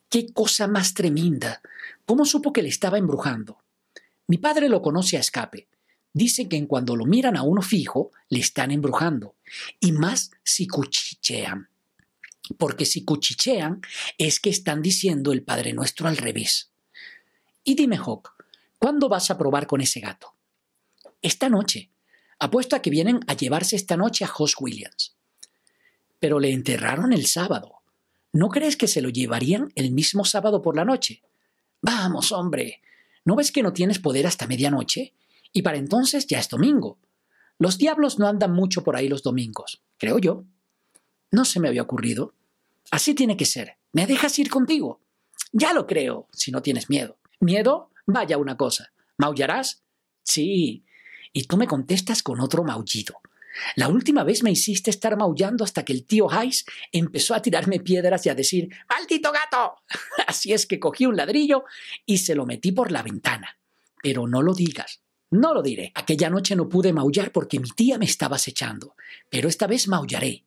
¡Qué 0.08 0.32
cosa 0.32 0.68
más 0.68 0.94
tremenda! 0.94 1.60
¿Cómo 2.04 2.24
supo 2.24 2.52
que 2.52 2.62
le 2.62 2.68
estaba 2.68 2.98
embrujando? 2.98 3.58
Mi 4.28 4.38
padre 4.38 4.68
lo 4.68 4.82
conoce 4.82 5.16
a 5.16 5.20
escape. 5.20 5.68
Dice 6.12 6.48
que 6.48 6.56
en 6.56 6.66
cuando 6.66 6.96
lo 6.96 7.04
miran 7.04 7.36
a 7.36 7.42
uno 7.42 7.62
fijo, 7.62 8.10
le 8.28 8.40
están 8.40 8.70
embrujando. 8.70 9.36
Y 9.80 9.92
más 9.92 10.30
si 10.42 10.66
cuchichean. 10.66 11.68
Porque 12.58 12.86
si 12.86 13.04
cuchichean 13.04 13.82
es 14.18 14.40
que 14.40 14.50
están 14.50 14.82
diciendo 14.82 15.32
el 15.32 15.42
Padre 15.42 15.72
Nuestro 15.72 16.08
al 16.08 16.16
revés. 16.16 16.70
Y 17.64 17.74
dime, 17.74 17.98
Hawk, 17.98 18.32
¿cuándo 18.78 19.08
vas 19.08 19.30
a 19.30 19.38
probar 19.38 19.66
con 19.66 19.80
ese 19.80 20.00
gato? 20.00 20.34
Esta 21.22 21.48
noche. 21.48 21.90
Apuesto 22.38 22.76
a 22.76 22.82
que 22.82 22.90
vienen 22.90 23.20
a 23.26 23.34
llevarse 23.34 23.76
esta 23.76 23.96
noche 23.96 24.24
a 24.24 24.30
Hoss 24.32 24.54
Williams. 24.60 25.16
Pero 26.18 26.38
le 26.38 26.52
enterraron 26.52 27.12
el 27.12 27.26
sábado. 27.26 27.80
¿No 28.32 28.48
crees 28.48 28.76
que 28.76 28.88
se 28.88 29.02
lo 29.02 29.08
llevarían 29.08 29.72
el 29.74 29.90
mismo 29.90 30.24
sábado 30.24 30.62
por 30.62 30.76
la 30.76 30.84
noche? 30.84 31.22
Vamos, 31.80 32.32
hombre, 32.32 32.80
¿No 33.26 33.34
ves 33.34 33.50
que 33.50 33.62
no 33.62 33.72
tienes 33.72 33.98
poder 33.98 34.26
hasta 34.26 34.46
medianoche? 34.46 35.12
Y 35.52 35.62
para 35.62 35.76
entonces 35.76 36.26
ya 36.28 36.38
es 36.38 36.48
domingo. 36.48 36.98
Los 37.58 37.76
diablos 37.76 38.18
no 38.20 38.28
andan 38.28 38.52
mucho 38.52 38.84
por 38.84 38.94
ahí 38.96 39.08
los 39.08 39.22
domingos, 39.22 39.82
creo 39.98 40.18
yo. 40.18 40.44
No 41.32 41.44
se 41.44 41.58
me 41.58 41.66
había 41.66 41.82
ocurrido. 41.82 42.34
Así 42.92 43.14
tiene 43.14 43.36
que 43.36 43.44
ser. 43.44 43.78
¿Me 43.92 44.06
dejas 44.06 44.38
ir 44.38 44.48
contigo? 44.48 45.00
Ya 45.52 45.72
lo 45.74 45.88
creo, 45.88 46.28
si 46.32 46.52
no 46.52 46.62
tienes 46.62 46.88
miedo. 46.88 47.18
¿Miedo? 47.40 47.90
Vaya 48.06 48.38
una 48.38 48.56
cosa. 48.56 48.92
¿Maullarás? 49.18 49.82
Sí. 50.22 50.84
Y 51.32 51.44
tú 51.44 51.56
me 51.56 51.66
contestas 51.66 52.22
con 52.22 52.40
otro 52.40 52.62
maullido. 52.62 53.16
La 53.74 53.88
última 53.88 54.24
vez 54.24 54.42
me 54.42 54.50
hiciste 54.50 54.90
estar 54.90 55.16
maullando 55.16 55.64
hasta 55.64 55.84
que 55.84 55.92
el 55.92 56.04
tío 56.04 56.30
Hayes 56.30 56.64
empezó 56.92 57.34
a 57.34 57.42
tirarme 57.42 57.80
piedras 57.80 58.26
y 58.26 58.28
a 58.28 58.34
decir 58.34 58.68
¡Maldito 58.88 59.32
gato! 59.32 59.76
Así 60.26 60.52
es 60.52 60.66
que 60.66 60.80
cogí 60.80 61.06
un 61.06 61.16
ladrillo 61.16 61.64
y 62.04 62.18
se 62.18 62.34
lo 62.34 62.46
metí 62.46 62.72
por 62.72 62.92
la 62.92 63.02
ventana. 63.02 63.58
Pero 64.02 64.26
no 64.26 64.42
lo 64.42 64.54
digas. 64.54 65.02
No 65.30 65.52
lo 65.54 65.62
diré. 65.62 65.92
Aquella 65.94 66.30
noche 66.30 66.54
no 66.54 66.68
pude 66.68 66.92
maullar 66.92 67.32
porque 67.32 67.58
mi 67.58 67.68
tía 67.70 67.98
me 67.98 68.04
estaba 68.04 68.36
acechando. 68.36 68.94
Pero 69.30 69.48
esta 69.48 69.66
vez 69.66 69.88
maullaré. 69.88 70.44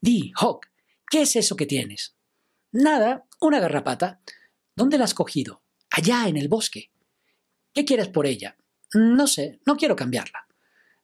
Di, 0.00 0.32
Hawk, 0.36 0.66
¿qué 1.10 1.22
es 1.22 1.36
eso 1.36 1.56
que 1.56 1.66
tienes? 1.66 2.14
Nada, 2.72 3.26
una 3.40 3.58
garrapata. 3.58 4.20
¿Dónde 4.76 4.98
la 4.98 5.04
has 5.04 5.14
cogido? 5.14 5.62
Allá, 5.90 6.28
en 6.28 6.36
el 6.36 6.48
bosque. 6.48 6.90
¿Qué 7.74 7.84
quieres 7.84 8.08
por 8.08 8.26
ella? 8.26 8.56
No 8.94 9.26
sé, 9.26 9.60
no 9.66 9.76
quiero 9.76 9.96
cambiarla. 9.96 10.46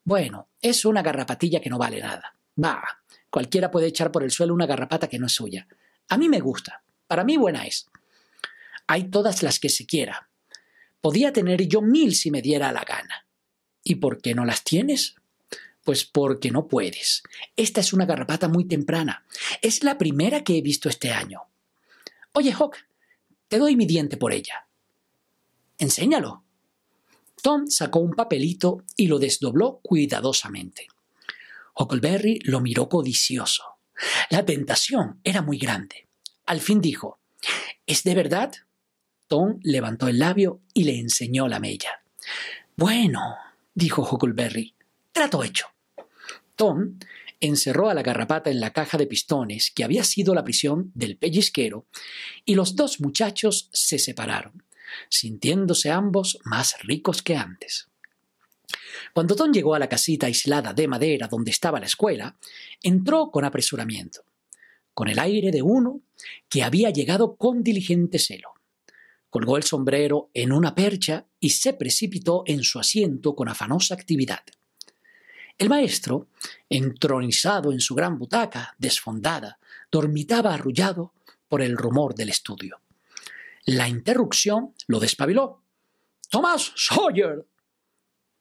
Bueno, 0.06 0.50
es 0.62 0.84
una 0.84 1.02
garrapatilla 1.02 1.60
que 1.60 1.68
no 1.68 1.78
vale 1.78 2.00
nada. 2.00 2.36
Bah, 2.54 3.02
cualquiera 3.28 3.72
puede 3.72 3.88
echar 3.88 4.12
por 4.12 4.22
el 4.22 4.30
suelo 4.30 4.54
una 4.54 4.64
garrapata 4.64 5.08
que 5.08 5.18
no 5.18 5.26
es 5.26 5.32
suya. 5.32 5.66
A 6.08 6.16
mí 6.16 6.28
me 6.28 6.38
gusta. 6.38 6.84
Para 7.08 7.24
mí 7.24 7.36
buena 7.36 7.66
es. 7.66 7.90
Hay 8.86 9.10
todas 9.10 9.42
las 9.42 9.58
que 9.58 9.68
se 9.68 9.84
quiera. 9.84 10.28
Podía 11.00 11.32
tener 11.32 11.66
yo 11.66 11.82
mil 11.82 12.14
si 12.14 12.30
me 12.30 12.40
diera 12.40 12.70
la 12.70 12.84
gana. 12.84 13.26
¿Y 13.82 13.96
por 13.96 14.22
qué 14.22 14.36
no 14.36 14.44
las 14.44 14.62
tienes? 14.62 15.16
Pues 15.82 16.04
porque 16.04 16.52
no 16.52 16.68
puedes. 16.68 17.24
Esta 17.56 17.80
es 17.80 17.92
una 17.92 18.06
garrapata 18.06 18.46
muy 18.46 18.64
temprana. 18.64 19.26
Es 19.60 19.82
la 19.82 19.98
primera 19.98 20.44
que 20.44 20.56
he 20.56 20.62
visto 20.62 20.88
este 20.88 21.10
año. 21.10 21.42
Oye, 22.32 22.52
Hawk, 22.52 22.76
te 23.48 23.58
doy 23.58 23.74
mi 23.74 23.86
diente 23.86 24.16
por 24.16 24.32
ella. 24.32 24.68
Enséñalo. 25.78 26.45
Tom 27.46 27.68
sacó 27.68 28.00
un 28.00 28.10
papelito 28.10 28.82
y 28.96 29.06
lo 29.06 29.20
desdobló 29.20 29.78
cuidadosamente. 29.80 30.88
Huckleberry 31.76 32.40
lo 32.42 32.60
miró 32.60 32.88
codicioso. 32.88 33.62
La 34.30 34.44
tentación 34.44 35.20
era 35.22 35.42
muy 35.42 35.56
grande. 35.56 36.08
Al 36.46 36.60
fin 36.60 36.80
dijo, 36.80 37.20
¿Es 37.86 38.02
de 38.02 38.16
verdad? 38.16 38.52
Tom 39.28 39.60
levantó 39.62 40.08
el 40.08 40.18
labio 40.18 40.60
y 40.74 40.82
le 40.82 40.98
enseñó 40.98 41.46
la 41.46 41.60
mella. 41.60 42.02
Bueno, 42.76 43.36
dijo 43.72 44.02
Huckleberry, 44.02 44.74
trato 45.12 45.44
hecho. 45.44 45.66
Tom 46.56 46.98
encerró 47.38 47.88
a 47.88 47.94
la 47.94 48.02
garrapata 48.02 48.50
en 48.50 48.58
la 48.58 48.72
caja 48.72 48.98
de 48.98 49.06
pistones 49.06 49.70
que 49.70 49.84
había 49.84 50.02
sido 50.02 50.34
la 50.34 50.42
prisión 50.42 50.90
del 50.96 51.16
pellizquero 51.16 51.86
y 52.44 52.56
los 52.56 52.74
dos 52.74 53.00
muchachos 53.00 53.68
se 53.72 54.00
separaron, 54.00 54.64
sintiéndose 55.08 55.90
ambos 55.90 56.38
más 56.44 56.76
ricos 56.82 57.22
que 57.22 57.36
antes. 57.36 57.88
Cuando 59.12 59.36
Tom 59.36 59.52
llegó 59.52 59.74
a 59.74 59.78
la 59.78 59.88
casita 59.88 60.26
aislada 60.26 60.72
de 60.72 60.88
madera 60.88 61.28
donde 61.28 61.50
estaba 61.50 61.80
la 61.80 61.86
escuela, 61.86 62.36
entró 62.82 63.30
con 63.30 63.44
apresuramiento, 63.44 64.24
con 64.94 65.08
el 65.08 65.18
aire 65.18 65.50
de 65.50 65.62
uno 65.62 66.00
que 66.48 66.62
había 66.62 66.90
llegado 66.90 67.36
con 67.36 67.62
diligente 67.62 68.18
celo. 68.18 68.54
Colgó 69.30 69.56
el 69.56 69.64
sombrero 69.64 70.30
en 70.34 70.52
una 70.52 70.74
percha 70.74 71.26
y 71.40 71.50
se 71.50 71.72
precipitó 71.74 72.42
en 72.46 72.62
su 72.62 72.78
asiento 72.78 73.34
con 73.34 73.48
afanosa 73.48 73.94
actividad. 73.94 74.42
El 75.58 75.68
maestro, 75.68 76.28
entronizado 76.68 77.72
en 77.72 77.80
su 77.80 77.94
gran 77.94 78.18
butaca, 78.18 78.74
desfondada, 78.78 79.58
dormitaba 79.90 80.52
arrullado 80.52 81.12
por 81.48 81.62
el 81.62 81.76
rumor 81.76 82.14
del 82.14 82.28
estudio. 82.28 82.80
La 83.66 83.88
interrupción 83.88 84.74
lo 84.86 85.00
despabiló. 85.00 85.64
Tomás 86.30 86.72
Sawyer. 86.76 87.46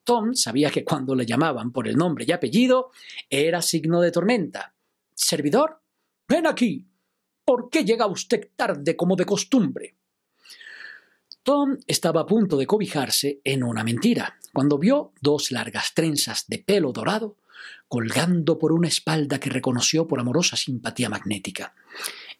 Tom 0.03 0.35
sabía 0.35 0.69
que 0.69 0.85
cuando 0.85 1.15
le 1.15 1.25
llamaban 1.25 1.71
por 1.71 1.87
el 1.87 1.95
nombre 1.95 2.25
y 2.27 2.31
apellido 2.31 2.91
era 3.27 3.63
signo 3.63 4.01
de 4.01 4.11
tormenta. 4.11 4.75
Servidor, 5.15 5.81
ven 6.27 6.45
aquí. 6.45 6.87
¿Por 7.43 7.71
qué 7.71 7.83
llega 7.83 8.05
usted 8.05 8.51
tarde 8.55 8.95
como 8.95 9.15
de 9.15 9.25
costumbre? 9.25 9.97
Tom 11.41 11.77
estaba 11.87 12.21
a 12.21 12.25
punto 12.27 12.55
de 12.55 12.67
cobijarse 12.67 13.41
en 13.43 13.63
una 13.63 13.83
mentira, 13.83 14.37
cuando 14.53 14.77
vio 14.77 15.13
dos 15.21 15.51
largas 15.51 15.93
trenzas 15.95 16.45
de 16.47 16.59
pelo 16.59 16.91
dorado 16.91 17.37
colgando 17.87 18.57
por 18.57 18.71
una 18.71 18.87
espalda 18.87 19.39
que 19.39 19.49
reconoció 19.49 20.07
por 20.07 20.19
amorosa 20.19 20.55
simpatía 20.55 21.09
magnética. 21.09 21.73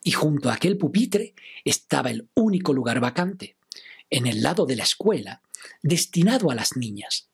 Y 0.08 0.12
junto 0.12 0.52
a 0.52 0.54
aquel 0.54 0.78
pupitre 0.78 1.34
estaba 1.64 2.12
el 2.12 2.30
único 2.36 2.74
lugar 2.74 3.00
vacante, 3.00 3.58
en 4.12 4.28
el 4.28 4.44
lado 4.44 4.68
de 4.68 4.76
la 4.76 4.84
escuela, 4.84 5.42
destinado 5.82 6.52
a 6.52 6.56
las 6.56 6.78
niñas. 6.78 7.28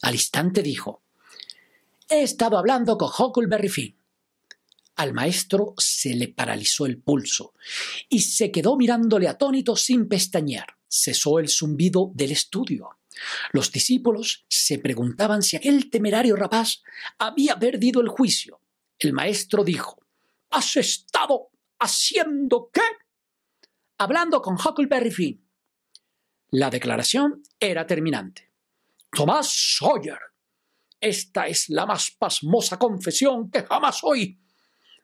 Al 0.00 0.14
instante 0.14 0.62
dijo, 0.62 1.02
He 2.08 2.22
estado 2.22 2.56
hablando 2.56 2.96
con 2.96 3.10
Huckleberry 3.10 3.68
Finn. 3.68 3.94
Al 4.94 5.12
maestro 5.12 5.74
se 5.76 6.14
le 6.14 6.28
paralizó 6.28 6.86
el 6.86 6.96
pulso 6.96 7.52
y 8.08 8.20
se 8.20 8.50
quedó 8.50 8.78
mirándole 8.78 9.28
atónito 9.28 9.76
sin 9.76 10.08
pestañear. 10.08 10.78
Cesó 10.88 11.38
el 11.38 11.50
zumbido 11.50 12.10
del 12.14 12.32
estudio. 12.32 12.88
Los 13.52 13.70
discípulos 13.70 14.46
se 14.48 14.78
preguntaban 14.78 15.42
si 15.42 15.56
aquel 15.56 15.90
temerario 15.90 16.36
rapaz 16.36 16.82
había 17.18 17.58
perdido 17.58 18.00
el 18.00 18.08
juicio. 18.08 18.62
El 18.98 19.12
maestro 19.12 19.62
dijo, 19.62 20.00
¿Has 20.48 20.78
estado 20.78 21.50
haciendo 21.78 22.70
qué? 22.72 22.82
Hablando 23.98 24.40
con 24.42 24.54
Huckleberry 24.54 25.10
Finn. 25.10 25.48
La 26.50 26.70
declaración 26.70 27.42
era 27.58 27.86
terminante. 27.86 28.50
Tomás 29.10 29.76
Sawyer, 29.78 30.18
esta 31.00 31.46
es 31.46 31.68
la 31.68 31.86
más 31.86 32.10
pasmosa 32.10 32.78
confesión 32.78 33.50
que 33.50 33.62
jamás 33.62 34.00
oí. 34.02 34.38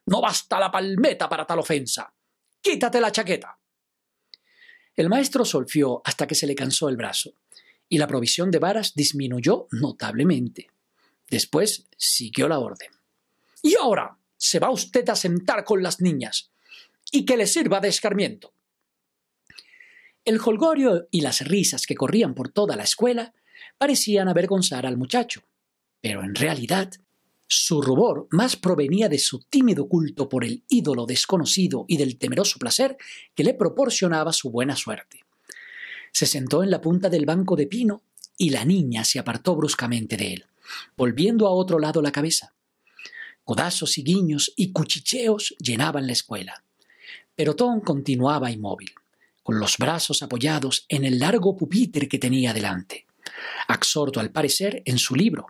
No 0.06 0.20
basta 0.20 0.58
la 0.58 0.70
palmeta 0.70 1.28
para 1.28 1.46
tal 1.46 1.60
ofensa. 1.60 2.12
Quítate 2.60 3.00
la 3.00 3.12
chaqueta. 3.12 3.58
El 4.94 5.08
maestro 5.08 5.44
solfió 5.44 6.02
hasta 6.04 6.26
que 6.26 6.34
se 6.34 6.46
le 6.46 6.54
cansó 6.54 6.88
el 6.88 6.96
brazo, 6.96 7.34
y 7.88 7.98
la 7.98 8.06
provisión 8.06 8.50
de 8.50 8.58
varas 8.58 8.94
disminuyó 8.94 9.66
notablemente. 9.70 10.68
Después 11.28 11.88
siguió 11.96 12.48
la 12.48 12.58
orden. 12.58 12.90
Y 13.62 13.74
ahora 13.76 14.18
se 14.36 14.58
va 14.58 14.70
usted 14.70 15.08
a 15.08 15.16
sentar 15.16 15.64
con 15.64 15.82
las 15.82 16.00
niñas, 16.00 16.51
y 17.12 17.24
que 17.24 17.36
le 17.36 17.46
sirva 17.46 17.78
de 17.78 17.88
escarmiento. 17.88 18.54
El 20.24 20.38
jolgorio 20.38 21.06
y 21.10 21.20
las 21.20 21.46
risas 21.46 21.86
que 21.86 21.94
corrían 21.94 22.34
por 22.34 22.48
toda 22.48 22.74
la 22.74 22.84
escuela 22.84 23.34
parecían 23.78 24.28
avergonzar 24.28 24.86
al 24.86 24.96
muchacho, 24.96 25.42
pero 26.00 26.24
en 26.24 26.34
realidad 26.34 26.90
su 27.46 27.82
rubor 27.82 28.28
más 28.30 28.56
provenía 28.56 29.08
de 29.08 29.18
su 29.18 29.40
tímido 29.40 29.86
culto 29.88 30.28
por 30.28 30.44
el 30.44 30.64
ídolo 30.68 31.04
desconocido 31.04 31.84
y 31.86 31.98
del 31.98 32.16
temeroso 32.16 32.58
placer 32.58 32.96
que 33.34 33.44
le 33.44 33.52
proporcionaba 33.52 34.32
su 34.32 34.50
buena 34.50 34.74
suerte. 34.74 35.20
Se 36.12 36.24
sentó 36.24 36.62
en 36.62 36.70
la 36.70 36.80
punta 36.80 37.10
del 37.10 37.26
banco 37.26 37.54
de 37.56 37.66
pino 37.66 38.02
y 38.38 38.50
la 38.50 38.64
niña 38.64 39.04
se 39.04 39.18
apartó 39.18 39.54
bruscamente 39.54 40.16
de 40.16 40.34
él, 40.34 40.46
volviendo 40.96 41.46
a 41.46 41.50
otro 41.50 41.78
lado 41.78 42.00
la 42.00 42.12
cabeza. 42.12 42.54
Codazos 43.44 43.98
y 43.98 44.02
guiños 44.02 44.52
y 44.56 44.72
cuchicheos 44.72 45.54
llenaban 45.58 46.06
la 46.06 46.12
escuela. 46.12 46.64
Pero 47.34 47.54
Tom 47.56 47.80
continuaba 47.80 48.50
inmóvil, 48.50 48.92
con 49.42 49.58
los 49.58 49.78
brazos 49.78 50.22
apoyados 50.22 50.86
en 50.88 51.04
el 51.04 51.18
largo 51.18 51.56
pupitre 51.56 52.08
que 52.08 52.18
tenía 52.18 52.52
delante, 52.52 53.06
absorto 53.68 54.20
al 54.20 54.30
parecer 54.30 54.82
en 54.84 54.98
su 54.98 55.14
libro, 55.14 55.46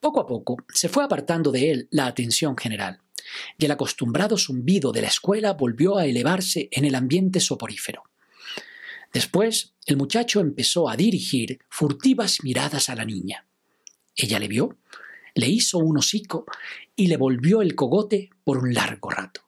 poco 0.00 0.20
a 0.20 0.26
poco 0.26 0.56
se 0.72 0.88
fue 0.88 1.04
apartando 1.04 1.52
de 1.52 1.70
él 1.70 1.88
la 1.90 2.06
atención 2.06 2.56
general, 2.56 3.00
y 3.58 3.66
el 3.66 3.70
acostumbrado 3.70 4.38
zumbido 4.38 4.92
de 4.92 5.02
la 5.02 5.08
escuela 5.08 5.52
volvió 5.52 5.98
a 5.98 6.06
elevarse 6.06 6.68
en 6.72 6.86
el 6.86 6.94
ambiente 6.94 7.38
soporífero. 7.38 8.04
Después, 9.12 9.74
el 9.86 9.98
muchacho 9.98 10.40
empezó 10.40 10.88
a 10.88 10.96
dirigir 10.96 11.58
furtivas 11.68 12.42
miradas 12.42 12.88
a 12.88 12.94
la 12.94 13.04
niña. 13.04 13.46
Ella 14.16 14.38
le 14.38 14.48
vio, 14.48 14.78
le 15.34 15.48
hizo 15.48 15.78
un 15.78 15.98
hocico 15.98 16.46
y 16.96 17.08
le 17.08 17.16
volvió 17.16 17.60
el 17.60 17.74
cogote 17.74 18.30
por 18.42 18.58
un 18.58 18.72
largo 18.72 19.10
rato. 19.10 19.42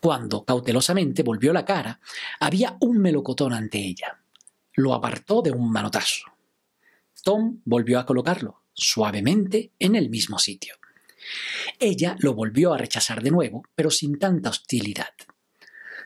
Cuando 0.00 0.44
cautelosamente 0.44 1.22
volvió 1.22 1.52
la 1.52 1.64
cara, 1.64 2.00
había 2.40 2.76
un 2.80 2.98
melocotón 2.98 3.52
ante 3.52 3.78
ella. 3.78 4.20
Lo 4.74 4.94
apartó 4.94 5.42
de 5.42 5.50
un 5.50 5.70
manotazo. 5.70 6.26
Tom 7.22 7.60
volvió 7.64 7.98
a 7.98 8.06
colocarlo, 8.06 8.62
suavemente 8.72 9.72
en 9.78 9.96
el 9.96 10.08
mismo 10.08 10.38
sitio. 10.38 10.76
Ella 11.78 12.16
lo 12.20 12.34
volvió 12.34 12.72
a 12.72 12.78
rechazar 12.78 13.22
de 13.22 13.30
nuevo, 13.30 13.64
pero 13.74 13.90
sin 13.90 14.18
tanta 14.18 14.50
hostilidad. 14.50 15.12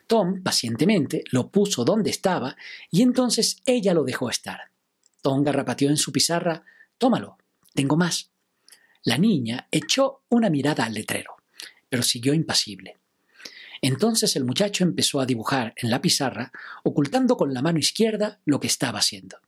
Tom 0.06 0.42
pacientemente 0.42 1.22
lo 1.30 1.50
puso 1.50 1.84
donde 1.84 2.10
estaba 2.10 2.56
y 2.90 3.02
entonces 3.02 3.62
ella 3.66 3.94
lo 3.94 4.04
dejó 4.04 4.30
estar. 4.30 4.70
Tom 5.20 5.42
garrapateó 5.44 5.88
en 5.88 5.96
su 5.96 6.10
pizarra 6.10 6.64
Tómalo, 6.98 7.36
tengo 7.74 7.96
más. 7.96 8.30
La 9.02 9.18
niña 9.18 9.66
echó 9.72 10.22
una 10.28 10.50
mirada 10.50 10.84
al 10.84 10.94
letrero, 10.94 11.34
pero 11.88 12.04
siguió 12.04 12.32
impasible. 12.32 12.98
Entonces 13.84 14.36
el 14.36 14.44
muchacho 14.44 14.84
empezó 14.84 15.20
a 15.20 15.26
dibujar 15.26 15.74
en 15.76 15.90
la 15.90 16.00
pizarra, 16.00 16.52
ocultando 16.84 17.36
con 17.36 17.52
la 17.52 17.62
mano 17.62 17.80
izquierda 17.80 18.40
lo 18.44 18.60
que 18.60 18.68
estaba 18.68 19.00
haciendo. 19.00 19.38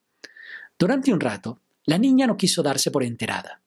Durante 0.76 1.12
un 1.12 1.20
rato, 1.20 1.60
la 1.86 1.98
niña 1.98 2.26
no 2.26 2.36
quiso 2.36 2.60
darse 2.64 2.90
por 2.90 3.04
enterada, 3.04 3.62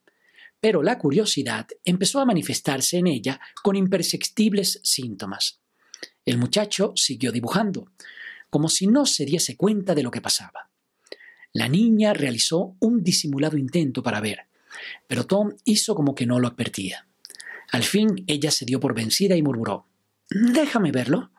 pero 0.59 0.83
la 0.83 0.97
curiosidad 0.97 1.67
empezó 1.85 2.19
a 2.19 2.25
manifestarse 2.25 2.97
en 2.97 3.07
ella 3.07 3.39
con 3.63 3.77
imperceptibles 3.77 4.81
síntomas. 4.83 5.61
El 6.25 6.37
muchacho 6.37 6.91
siguió 6.95 7.31
dibujando, 7.31 7.89
como 8.49 8.67
si 8.67 8.87
no 8.87 9.05
se 9.05 9.23
diese 9.23 9.55
cuenta 9.55 9.95
de 9.95 10.03
lo 10.03 10.11
que 10.11 10.19
pasaba. 10.19 10.69
La 11.53 11.69
niña 11.69 12.13
realizó 12.13 12.75
un 12.79 13.03
disimulado 13.03 13.57
intento 13.57 14.03
para 14.03 14.19
ver, 14.19 14.47
pero 15.07 15.25
Tom 15.25 15.53
hizo 15.63 15.95
como 15.95 16.13
que 16.13 16.25
no 16.25 16.39
lo 16.39 16.49
advertía. 16.49 17.07
Al 17.71 17.83
fin 17.83 18.25
ella 18.27 18.51
se 18.51 18.65
dio 18.65 18.81
por 18.81 18.93
vencida 18.93 19.37
y 19.37 19.41
murmuró 19.41 19.85
Déjame 20.29 20.91
verlo. 20.91 21.31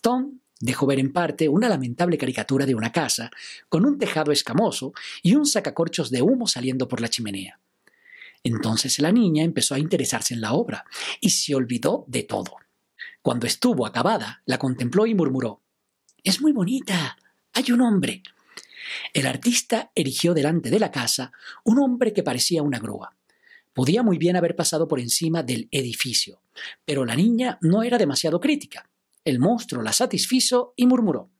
Tom 0.00 0.38
dejó 0.60 0.86
ver 0.86 0.98
en 0.98 1.12
parte 1.12 1.48
una 1.48 1.68
lamentable 1.68 2.16
caricatura 2.16 2.64
de 2.64 2.74
una 2.74 2.92
casa, 2.92 3.30
con 3.68 3.84
un 3.84 3.98
tejado 3.98 4.32
escamoso 4.32 4.92
y 5.22 5.34
un 5.34 5.46
sacacorchos 5.46 6.10
de 6.10 6.22
humo 6.22 6.46
saliendo 6.46 6.88
por 6.88 7.00
la 7.00 7.08
chimenea. 7.08 7.58
Entonces 8.42 8.98
la 8.98 9.10
niña 9.10 9.42
empezó 9.42 9.74
a 9.74 9.78
interesarse 9.78 10.34
en 10.34 10.40
la 10.40 10.52
obra 10.52 10.84
y 11.20 11.30
se 11.30 11.54
olvidó 11.54 12.04
de 12.06 12.22
todo. 12.22 12.56
Cuando 13.22 13.46
estuvo 13.46 13.86
acabada, 13.86 14.42
la 14.44 14.58
contempló 14.58 15.06
y 15.06 15.14
murmuró, 15.14 15.62
Es 16.22 16.40
muy 16.40 16.52
bonita. 16.52 17.16
Hay 17.54 17.72
un 17.72 17.80
hombre. 17.80 18.22
El 19.12 19.26
artista 19.26 19.90
erigió 19.94 20.34
delante 20.34 20.70
de 20.70 20.78
la 20.78 20.90
casa 20.90 21.32
un 21.64 21.78
hombre 21.78 22.12
que 22.12 22.22
parecía 22.22 22.62
una 22.62 22.78
grúa. 22.78 23.16
Podía 23.74 24.02
muy 24.04 24.18
bien 24.18 24.36
haber 24.36 24.54
pasado 24.54 24.86
por 24.86 25.00
encima 25.00 25.42
del 25.42 25.68
edificio, 25.72 26.40
pero 26.84 27.04
la 27.04 27.16
niña 27.16 27.58
no 27.60 27.82
era 27.82 27.98
demasiado 27.98 28.40
crítica. 28.40 28.88
El 29.24 29.40
monstruo 29.40 29.82
la 29.82 29.92
satisfizo 29.92 30.74
y 30.76 30.86
murmuró, 30.86 31.30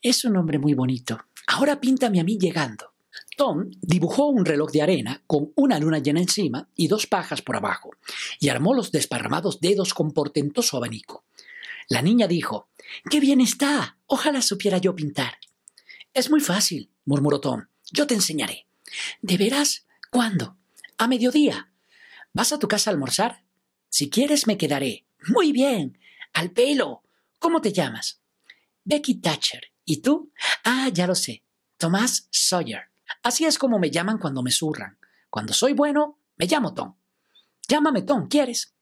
Es 0.00 0.24
un 0.24 0.36
hombre 0.36 0.58
muy 0.58 0.74
bonito. 0.74 1.18
Ahora 1.46 1.80
píntame 1.80 2.20
a 2.20 2.24
mí 2.24 2.38
llegando. 2.38 2.94
Tom 3.36 3.70
dibujó 3.80 4.28
un 4.28 4.46
reloj 4.46 4.70
de 4.72 4.82
arena 4.82 5.22
con 5.26 5.52
una 5.56 5.78
luna 5.78 5.98
llena 5.98 6.20
encima 6.20 6.68
y 6.74 6.88
dos 6.88 7.06
pajas 7.06 7.42
por 7.42 7.56
abajo, 7.56 7.90
y 8.40 8.48
armó 8.48 8.72
los 8.72 8.90
desparramados 8.90 9.60
dedos 9.60 9.92
con 9.92 10.12
portentoso 10.12 10.78
abanico. 10.78 11.24
La 11.88 12.02
niña 12.02 12.26
dijo, 12.26 12.68
¡Qué 13.10 13.20
bien 13.20 13.40
está! 13.40 13.98
Ojalá 14.06 14.40
supiera 14.40 14.78
yo 14.78 14.94
pintar. 14.94 15.38
Es 16.14 16.30
muy 16.30 16.40
fácil, 16.40 16.90
murmuró 17.04 17.40
Tom. 17.40 17.66
Yo 17.92 18.06
te 18.06 18.14
enseñaré. 18.14 18.66
¿De 19.20 19.36
veras? 19.36 19.86
¿Cuándo? 20.10 20.56
A 20.98 21.08
mediodía. 21.08 21.72
¿Vas 22.32 22.52
a 22.52 22.58
tu 22.58 22.68
casa 22.68 22.90
a 22.90 22.92
almorzar? 22.92 23.44
Si 23.88 24.08
quieres 24.08 24.46
me 24.46 24.56
quedaré. 24.56 25.06
Muy 25.28 25.52
bien. 25.52 25.98
Al 26.32 26.50
pelo. 26.52 27.02
¿Cómo 27.38 27.60
te 27.60 27.72
llamas? 27.72 28.20
Becky 28.84 29.16
Thatcher. 29.16 29.72
¿Y 29.84 29.98
tú? 29.98 30.32
Ah, 30.64 30.88
ya 30.92 31.06
lo 31.06 31.14
sé. 31.14 31.42
Tomás 31.76 32.28
Sawyer. 32.30 32.90
Así 33.22 33.44
es 33.44 33.58
como 33.58 33.78
me 33.78 33.90
llaman 33.90 34.18
cuando 34.18 34.42
me 34.42 34.50
zurran. 34.50 34.98
Cuando 35.28 35.52
soy 35.52 35.74
bueno, 35.74 36.18
me 36.36 36.46
llamo 36.46 36.72
Tom. 36.72 36.96
Llámame 37.68 38.02
Tom, 38.02 38.28
¿quieres? 38.28 38.74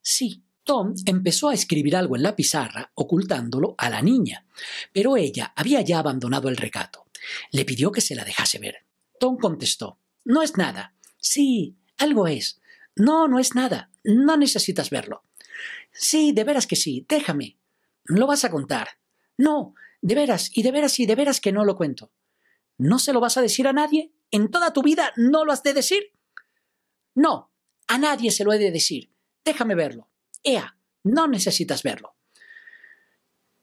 Sí. 0.00 0.44
Tom 0.64 0.94
empezó 1.06 1.48
a 1.48 1.54
escribir 1.54 1.96
algo 1.96 2.14
en 2.14 2.22
la 2.22 2.36
pizarra, 2.36 2.92
ocultándolo 2.94 3.74
a 3.78 3.90
la 3.90 4.00
niña, 4.00 4.46
pero 4.92 5.16
ella 5.16 5.52
había 5.56 5.80
ya 5.80 5.98
abandonado 5.98 6.48
el 6.48 6.56
recato. 6.56 7.06
Le 7.50 7.64
pidió 7.64 7.90
que 7.90 8.00
se 8.00 8.14
la 8.14 8.24
dejase 8.24 8.60
ver. 8.60 8.86
Tom 9.18 9.38
contestó, 9.38 9.98
No 10.24 10.40
es 10.40 10.56
nada. 10.56 10.94
Sí, 11.22 11.78
algo 11.98 12.26
es. 12.26 12.60
No, 12.96 13.28
no 13.28 13.38
es 13.38 13.54
nada. 13.54 13.90
No 14.02 14.36
necesitas 14.36 14.90
verlo. 14.90 15.24
Sí, 15.92 16.32
de 16.32 16.44
veras 16.44 16.66
que 16.66 16.76
sí. 16.76 17.06
Déjame. 17.08 17.58
¿Lo 18.04 18.26
vas 18.26 18.44
a 18.44 18.50
contar? 18.50 18.88
No, 19.38 19.74
de 20.02 20.16
veras, 20.16 20.50
y 20.52 20.64
de 20.64 20.72
veras, 20.72 20.98
y 20.98 21.06
de 21.06 21.14
veras 21.14 21.40
que 21.40 21.52
no 21.52 21.64
lo 21.64 21.76
cuento. 21.76 22.12
¿No 22.76 22.98
se 22.98 23.12
lo 23.12 23.20
vas 23.20 23.36
a 23.36 23.42
decir 23.42 23.68
a 23.68 23.72
nadie? 23.72 24.12
¿En 24.32 24.50
toda 24.50 24.72
tu 24.72 24.82
vida 24.82 25.12
no 25.16 25.44
lo 25.44 25.52
has 25.52 25.62
de 25.62 25.74
decir? 25.74 26.12
No, 27.14 27.52
a 27.86 27.98
nadie 27.98 28.32
se 28.32 28.42
lo 28.44 28.52
he 28.52 28.58
de 28.58 28.72
decir. 28.72 29.12
Déjame 29.44 29.76
verlo. 29.76 30.10
Ea, 30.42 30.76
no 31.04 31.28
necesitas 31.28 31.84
verlo. 31.84 32.16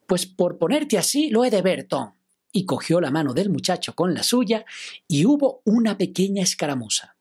Pues 0.08 0.26
por 0.26 0.58
ponerte 0.58 0.98
así 0.98 1.30
lo 1.30 1.44
he 1.44 1.50
de 1.50 1.62
ver, 1.62 1.88
Tom. 1.88 2.14
Y 2.52 2.66
cogió 2.66 3.02
la 3.02 3.12
mano 3.12 3.34
del 3.34 3.50
muchacho 3.50 3.94
con 3.94 4.14
la 4.14 4.24
suya 4.24 4.66
y 5.08 5.26
hubo 5.26 5.62
una 5.66 5.98
pequeña 5.98 6.42
escaramuza. 6.42 7.19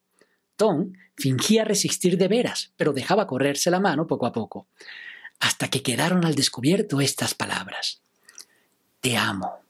Fingía 1.17 1.65
resistir 1.65 2.17
de 2.17 2.29
veras, 2.29 2.73
pero 2.77 2.93
dejaba 2.93 3.27
correrse 3.27 3.71
la 3.71 3.81
mano 3.81 4.07
poco 4.07 4.27
a 4.27 4.33
poco, 4.33 4.69
hasta 5.41 5.69
que 5.69 5.83
quedaron 5.83 6.25
al 6.25 6.35
descubierto 6.35 7.01
estas 7.01 7.35
palabras. 7.35 8.03
Te 9.01 9.17
amo. 9.17 9.61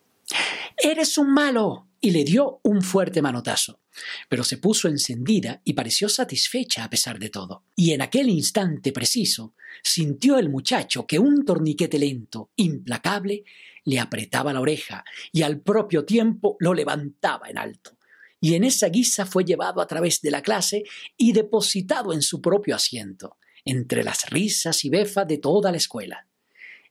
Eres 0.77 1.19
un 1.19 1.33
malo 1.33 1.87
y 2.01 2.11
le 2.11 2.25
dio 2.25 2.61
un 2.63 2.83
fuerte 2.83 3.23
manotazo. 3.23 3.81
Pero 4.29 4.45
se 4.45 4.59
puso 4.59 4.89
encendida 4.89 5.61
y 5.65 5.73
pareció 5.73 6.09
satisfecha 6.09 6.85
a 6.85 6.91
pesar 6.91 7.19
de 7.19 7.31
todo. 7.31 7.65
Y 7.75 7.93
en 7.93 8.03
aquel 8.03 8.29
instante 8.29 8.93
preciso 8.93 9.55
sintió 9.83 10.39
el 10.39 10.49
muchacho 10.49 11.07
que 11.07 11.19
un 11.19 11.45
torniquete 11.45 11.99
lento, 11.99 12.51
implacable, 12.57 13.45
le 13.85 13.99
apretaba 13.99 14.53
la 14.53 14.61
oreja 14.61 15.05
y 15.33 15.43
al 15.43 15.61
propio 15.61 16.05
tiempo 16.05 16.57
lo 16.61 16.75
levantaba 16.75 17.49
en 17.49 17.59
alto. 17.59 17.98
Y 18.41 18.55
en 18.55 18.65
esa 18.65 18.89
guisa 18.89 19.27
fue 19.27 19.45
llevado 19.45 19.81
a 19.81 19.87
través 19.87 20.21
de 20.21 20.31
la 20.31 20.43
clase 20.43 20.85
y 21.17 21.33
depositado 21.33 22.13
en 22.13 22.23
su 22.23 22.41
propio 22.41 22.77
asiento, 22.77 23.37
entre 23.65 24.05
las 24.05 24.31
risas 24.31 24.85
y 24.85 24.91
befas 24.91 25.27
de 25.27 25.39
toda 25.39 25.71
la 25.71 25.77
escuela. 25.77 26.27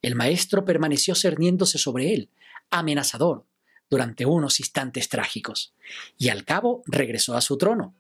El 0.02 0.16
maestro 0.16 0.66
permaneció 0.66 1.16
cerniéndose 1.16 1.78
sobre 1.78 2.14
él, 2.14 2.30
amenazador, 2.70 3.46
durante 3.90 4.26
unos 4.26 4.60
instantes 4.60 5.10
trágicos, 5.10 5.74
y 6.18 6.30
al 6.30 6.44
cabo 6.44 6.84
regresó 6.86 7.36
a 7.36 7.42
su 7.42 7.58
trono, 7.58 7.96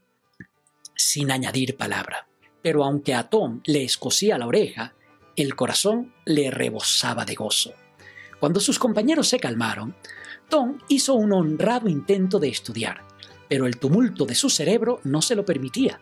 sin 0.95 1.31
añadir 1.31 1.77
palabra. 1.77 2.27
Pero 2.61 2.83
aunque 2.83 3.13
a 3.13 3.29
Tom 3.29 3.61
le 3.65 3.83
escocía 3.83 4.37
la 4.37 4.47
oreja, 4.47 4.95
el 5.35 5.55
corazón 5.55 6.13
le 6.25 6.51
rebosaba 6.51 7.23
de 7.23 7.35
gozo. 7.35 7.73
Cuando 8.39 8.59
sus 8.59 8.77
compañeros 8.77 9.27
se 9.27 9.39
calmaron, 9.39 9.95
Tom 10.49 10.79
hizo 10.89 11.13
un 11.13 11.33
honrado 11.33 11.87
intento 11.87 12.39
de 12.39 12.49
estudiar, 12.49 13.05
pero 13.47 13.65
el 13.65 13.77
tumulto 13.77 14.25
de 14.25 14.35
su 14.35 14.49
cerebro 14.49 14.99
no 15.03 15.21
se 15.21 15.35
lo 15.35 15.45
permitía. 15.45 15.99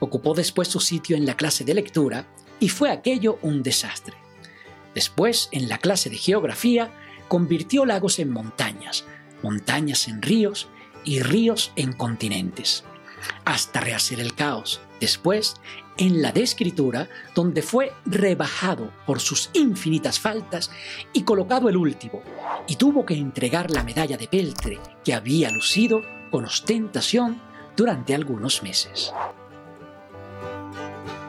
Ocupó 0.00 0.34
después 0.34 0.68
su 0.68 0.80
sitio 0.80 1.16
en 1.16 1.26
la 1.26 1.36
clase 1.36 1.64
de 1.64 1.74
lectura 1.74 2.26
y 2.58 2.68
fue 2.68 2.90
aquello 2.90 3.38
un 3.42 3.62
desastre. 3.62 4.14
Después, 4.94 5.48
en 5.52 5.68
la 5.68 5.78
clase 5.78 6.10
de 6.10 6.16
geografía, 6.16 6.90
convirtió 7.28 7.86
lagos 7.86 8.18
en 8.18 8.30
montañas, 8.30 9.04
montañas 9.42 10.08
en 10.08 10.20
ríos 10.20 10.68
y 11.04 11.20
ríos 11.20 11.72
en 11.76 11.92
continentes, 11.92 12.84
hasta 13.44 13.80
rehacer 13.80 14.20
el 14.20 14.34
caos. 14.34 14.80
Después, 15.00 15.54
en 15.98 16.22
la 16.22 16.32
de 16.32 16.42
escritura, 16.42 17.08
donde 17.34 17.62
fue 17.62 17.92
rebajado 18.04 18.92
por 19.06 19.20
sus 19.20 19.50
infinitas 19.52 20.20
faltas 20.20 20.70
y 21.12 21.22
colocado 21.22 21.68
el 21.68 21.76
último, 21.76 22.22
y 22.68 22.76
tuvo 22.76 23.04
que 23.04 23.14
entregar 23.14 23.70
la 23.70 23.82
medalla 23.82 24.16
de 24.16 24.28
peltre 24.28 24.78
que 25.04 25.14
había 25.14 25.50
lucido 25.50 26.02
con 26.32 26.46
ostentación 26.46 27.40
durante 27.76 28.14
algunos 28.14 28.62
meses. 28.62 29.12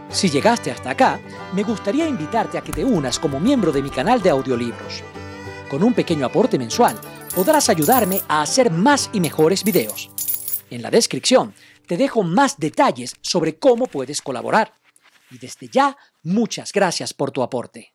Si 0.09 0.29
llegaste 0.29 0.71
hasta 0.71 0.91
acá, 0.91 1.19
me 1.53 1.63
gustaría 1.63 2.07
invitarte 2.07 2.57
a 2.57 2.61
que 2.61 2.71
te 2.71 2.85
unas 2.85 3.19
como 3.19 3.39
miembro 3.39 3.71
de 3.71 3.81
mi 3.81 3.89
canal 3.89 4.21
de 4.21 4.29
audiolibros. 4.29 5.03
Con 5.69 5.83
un 5.83 5.93
pequeño 5.93 6.25
aporte 6.25 6.57
mensual 6.57 6.95
podrás 7.35 7.69
ayudarme 7.69 8.21
a 8.27 8.41
hacer 8.41 8.71
más 8.71 9.09
y 9.11 9.19
mejores 9.19 9.63
videos. 9.63 10.09
En 10.69 10.81
la 10.81 10.89
descripción 10.89 11.53
te 11.85 11.97
dejo 11.97 12.23
más 12.23 12.57
detalles 12.57 13.15
sobre 13.21 13.57
cómo 13.57 13.87
puedes 13.87 14.21
colaborar. 14.21 14.73
Y 15.29 15.37
desde 15.37 15.67
ya, 15.67 15.97
muchas 16.21 16.71
gracias 16.71 17.13
por 17.13 17.31
tu 17.31 17.41
aporte. 17.43 17.92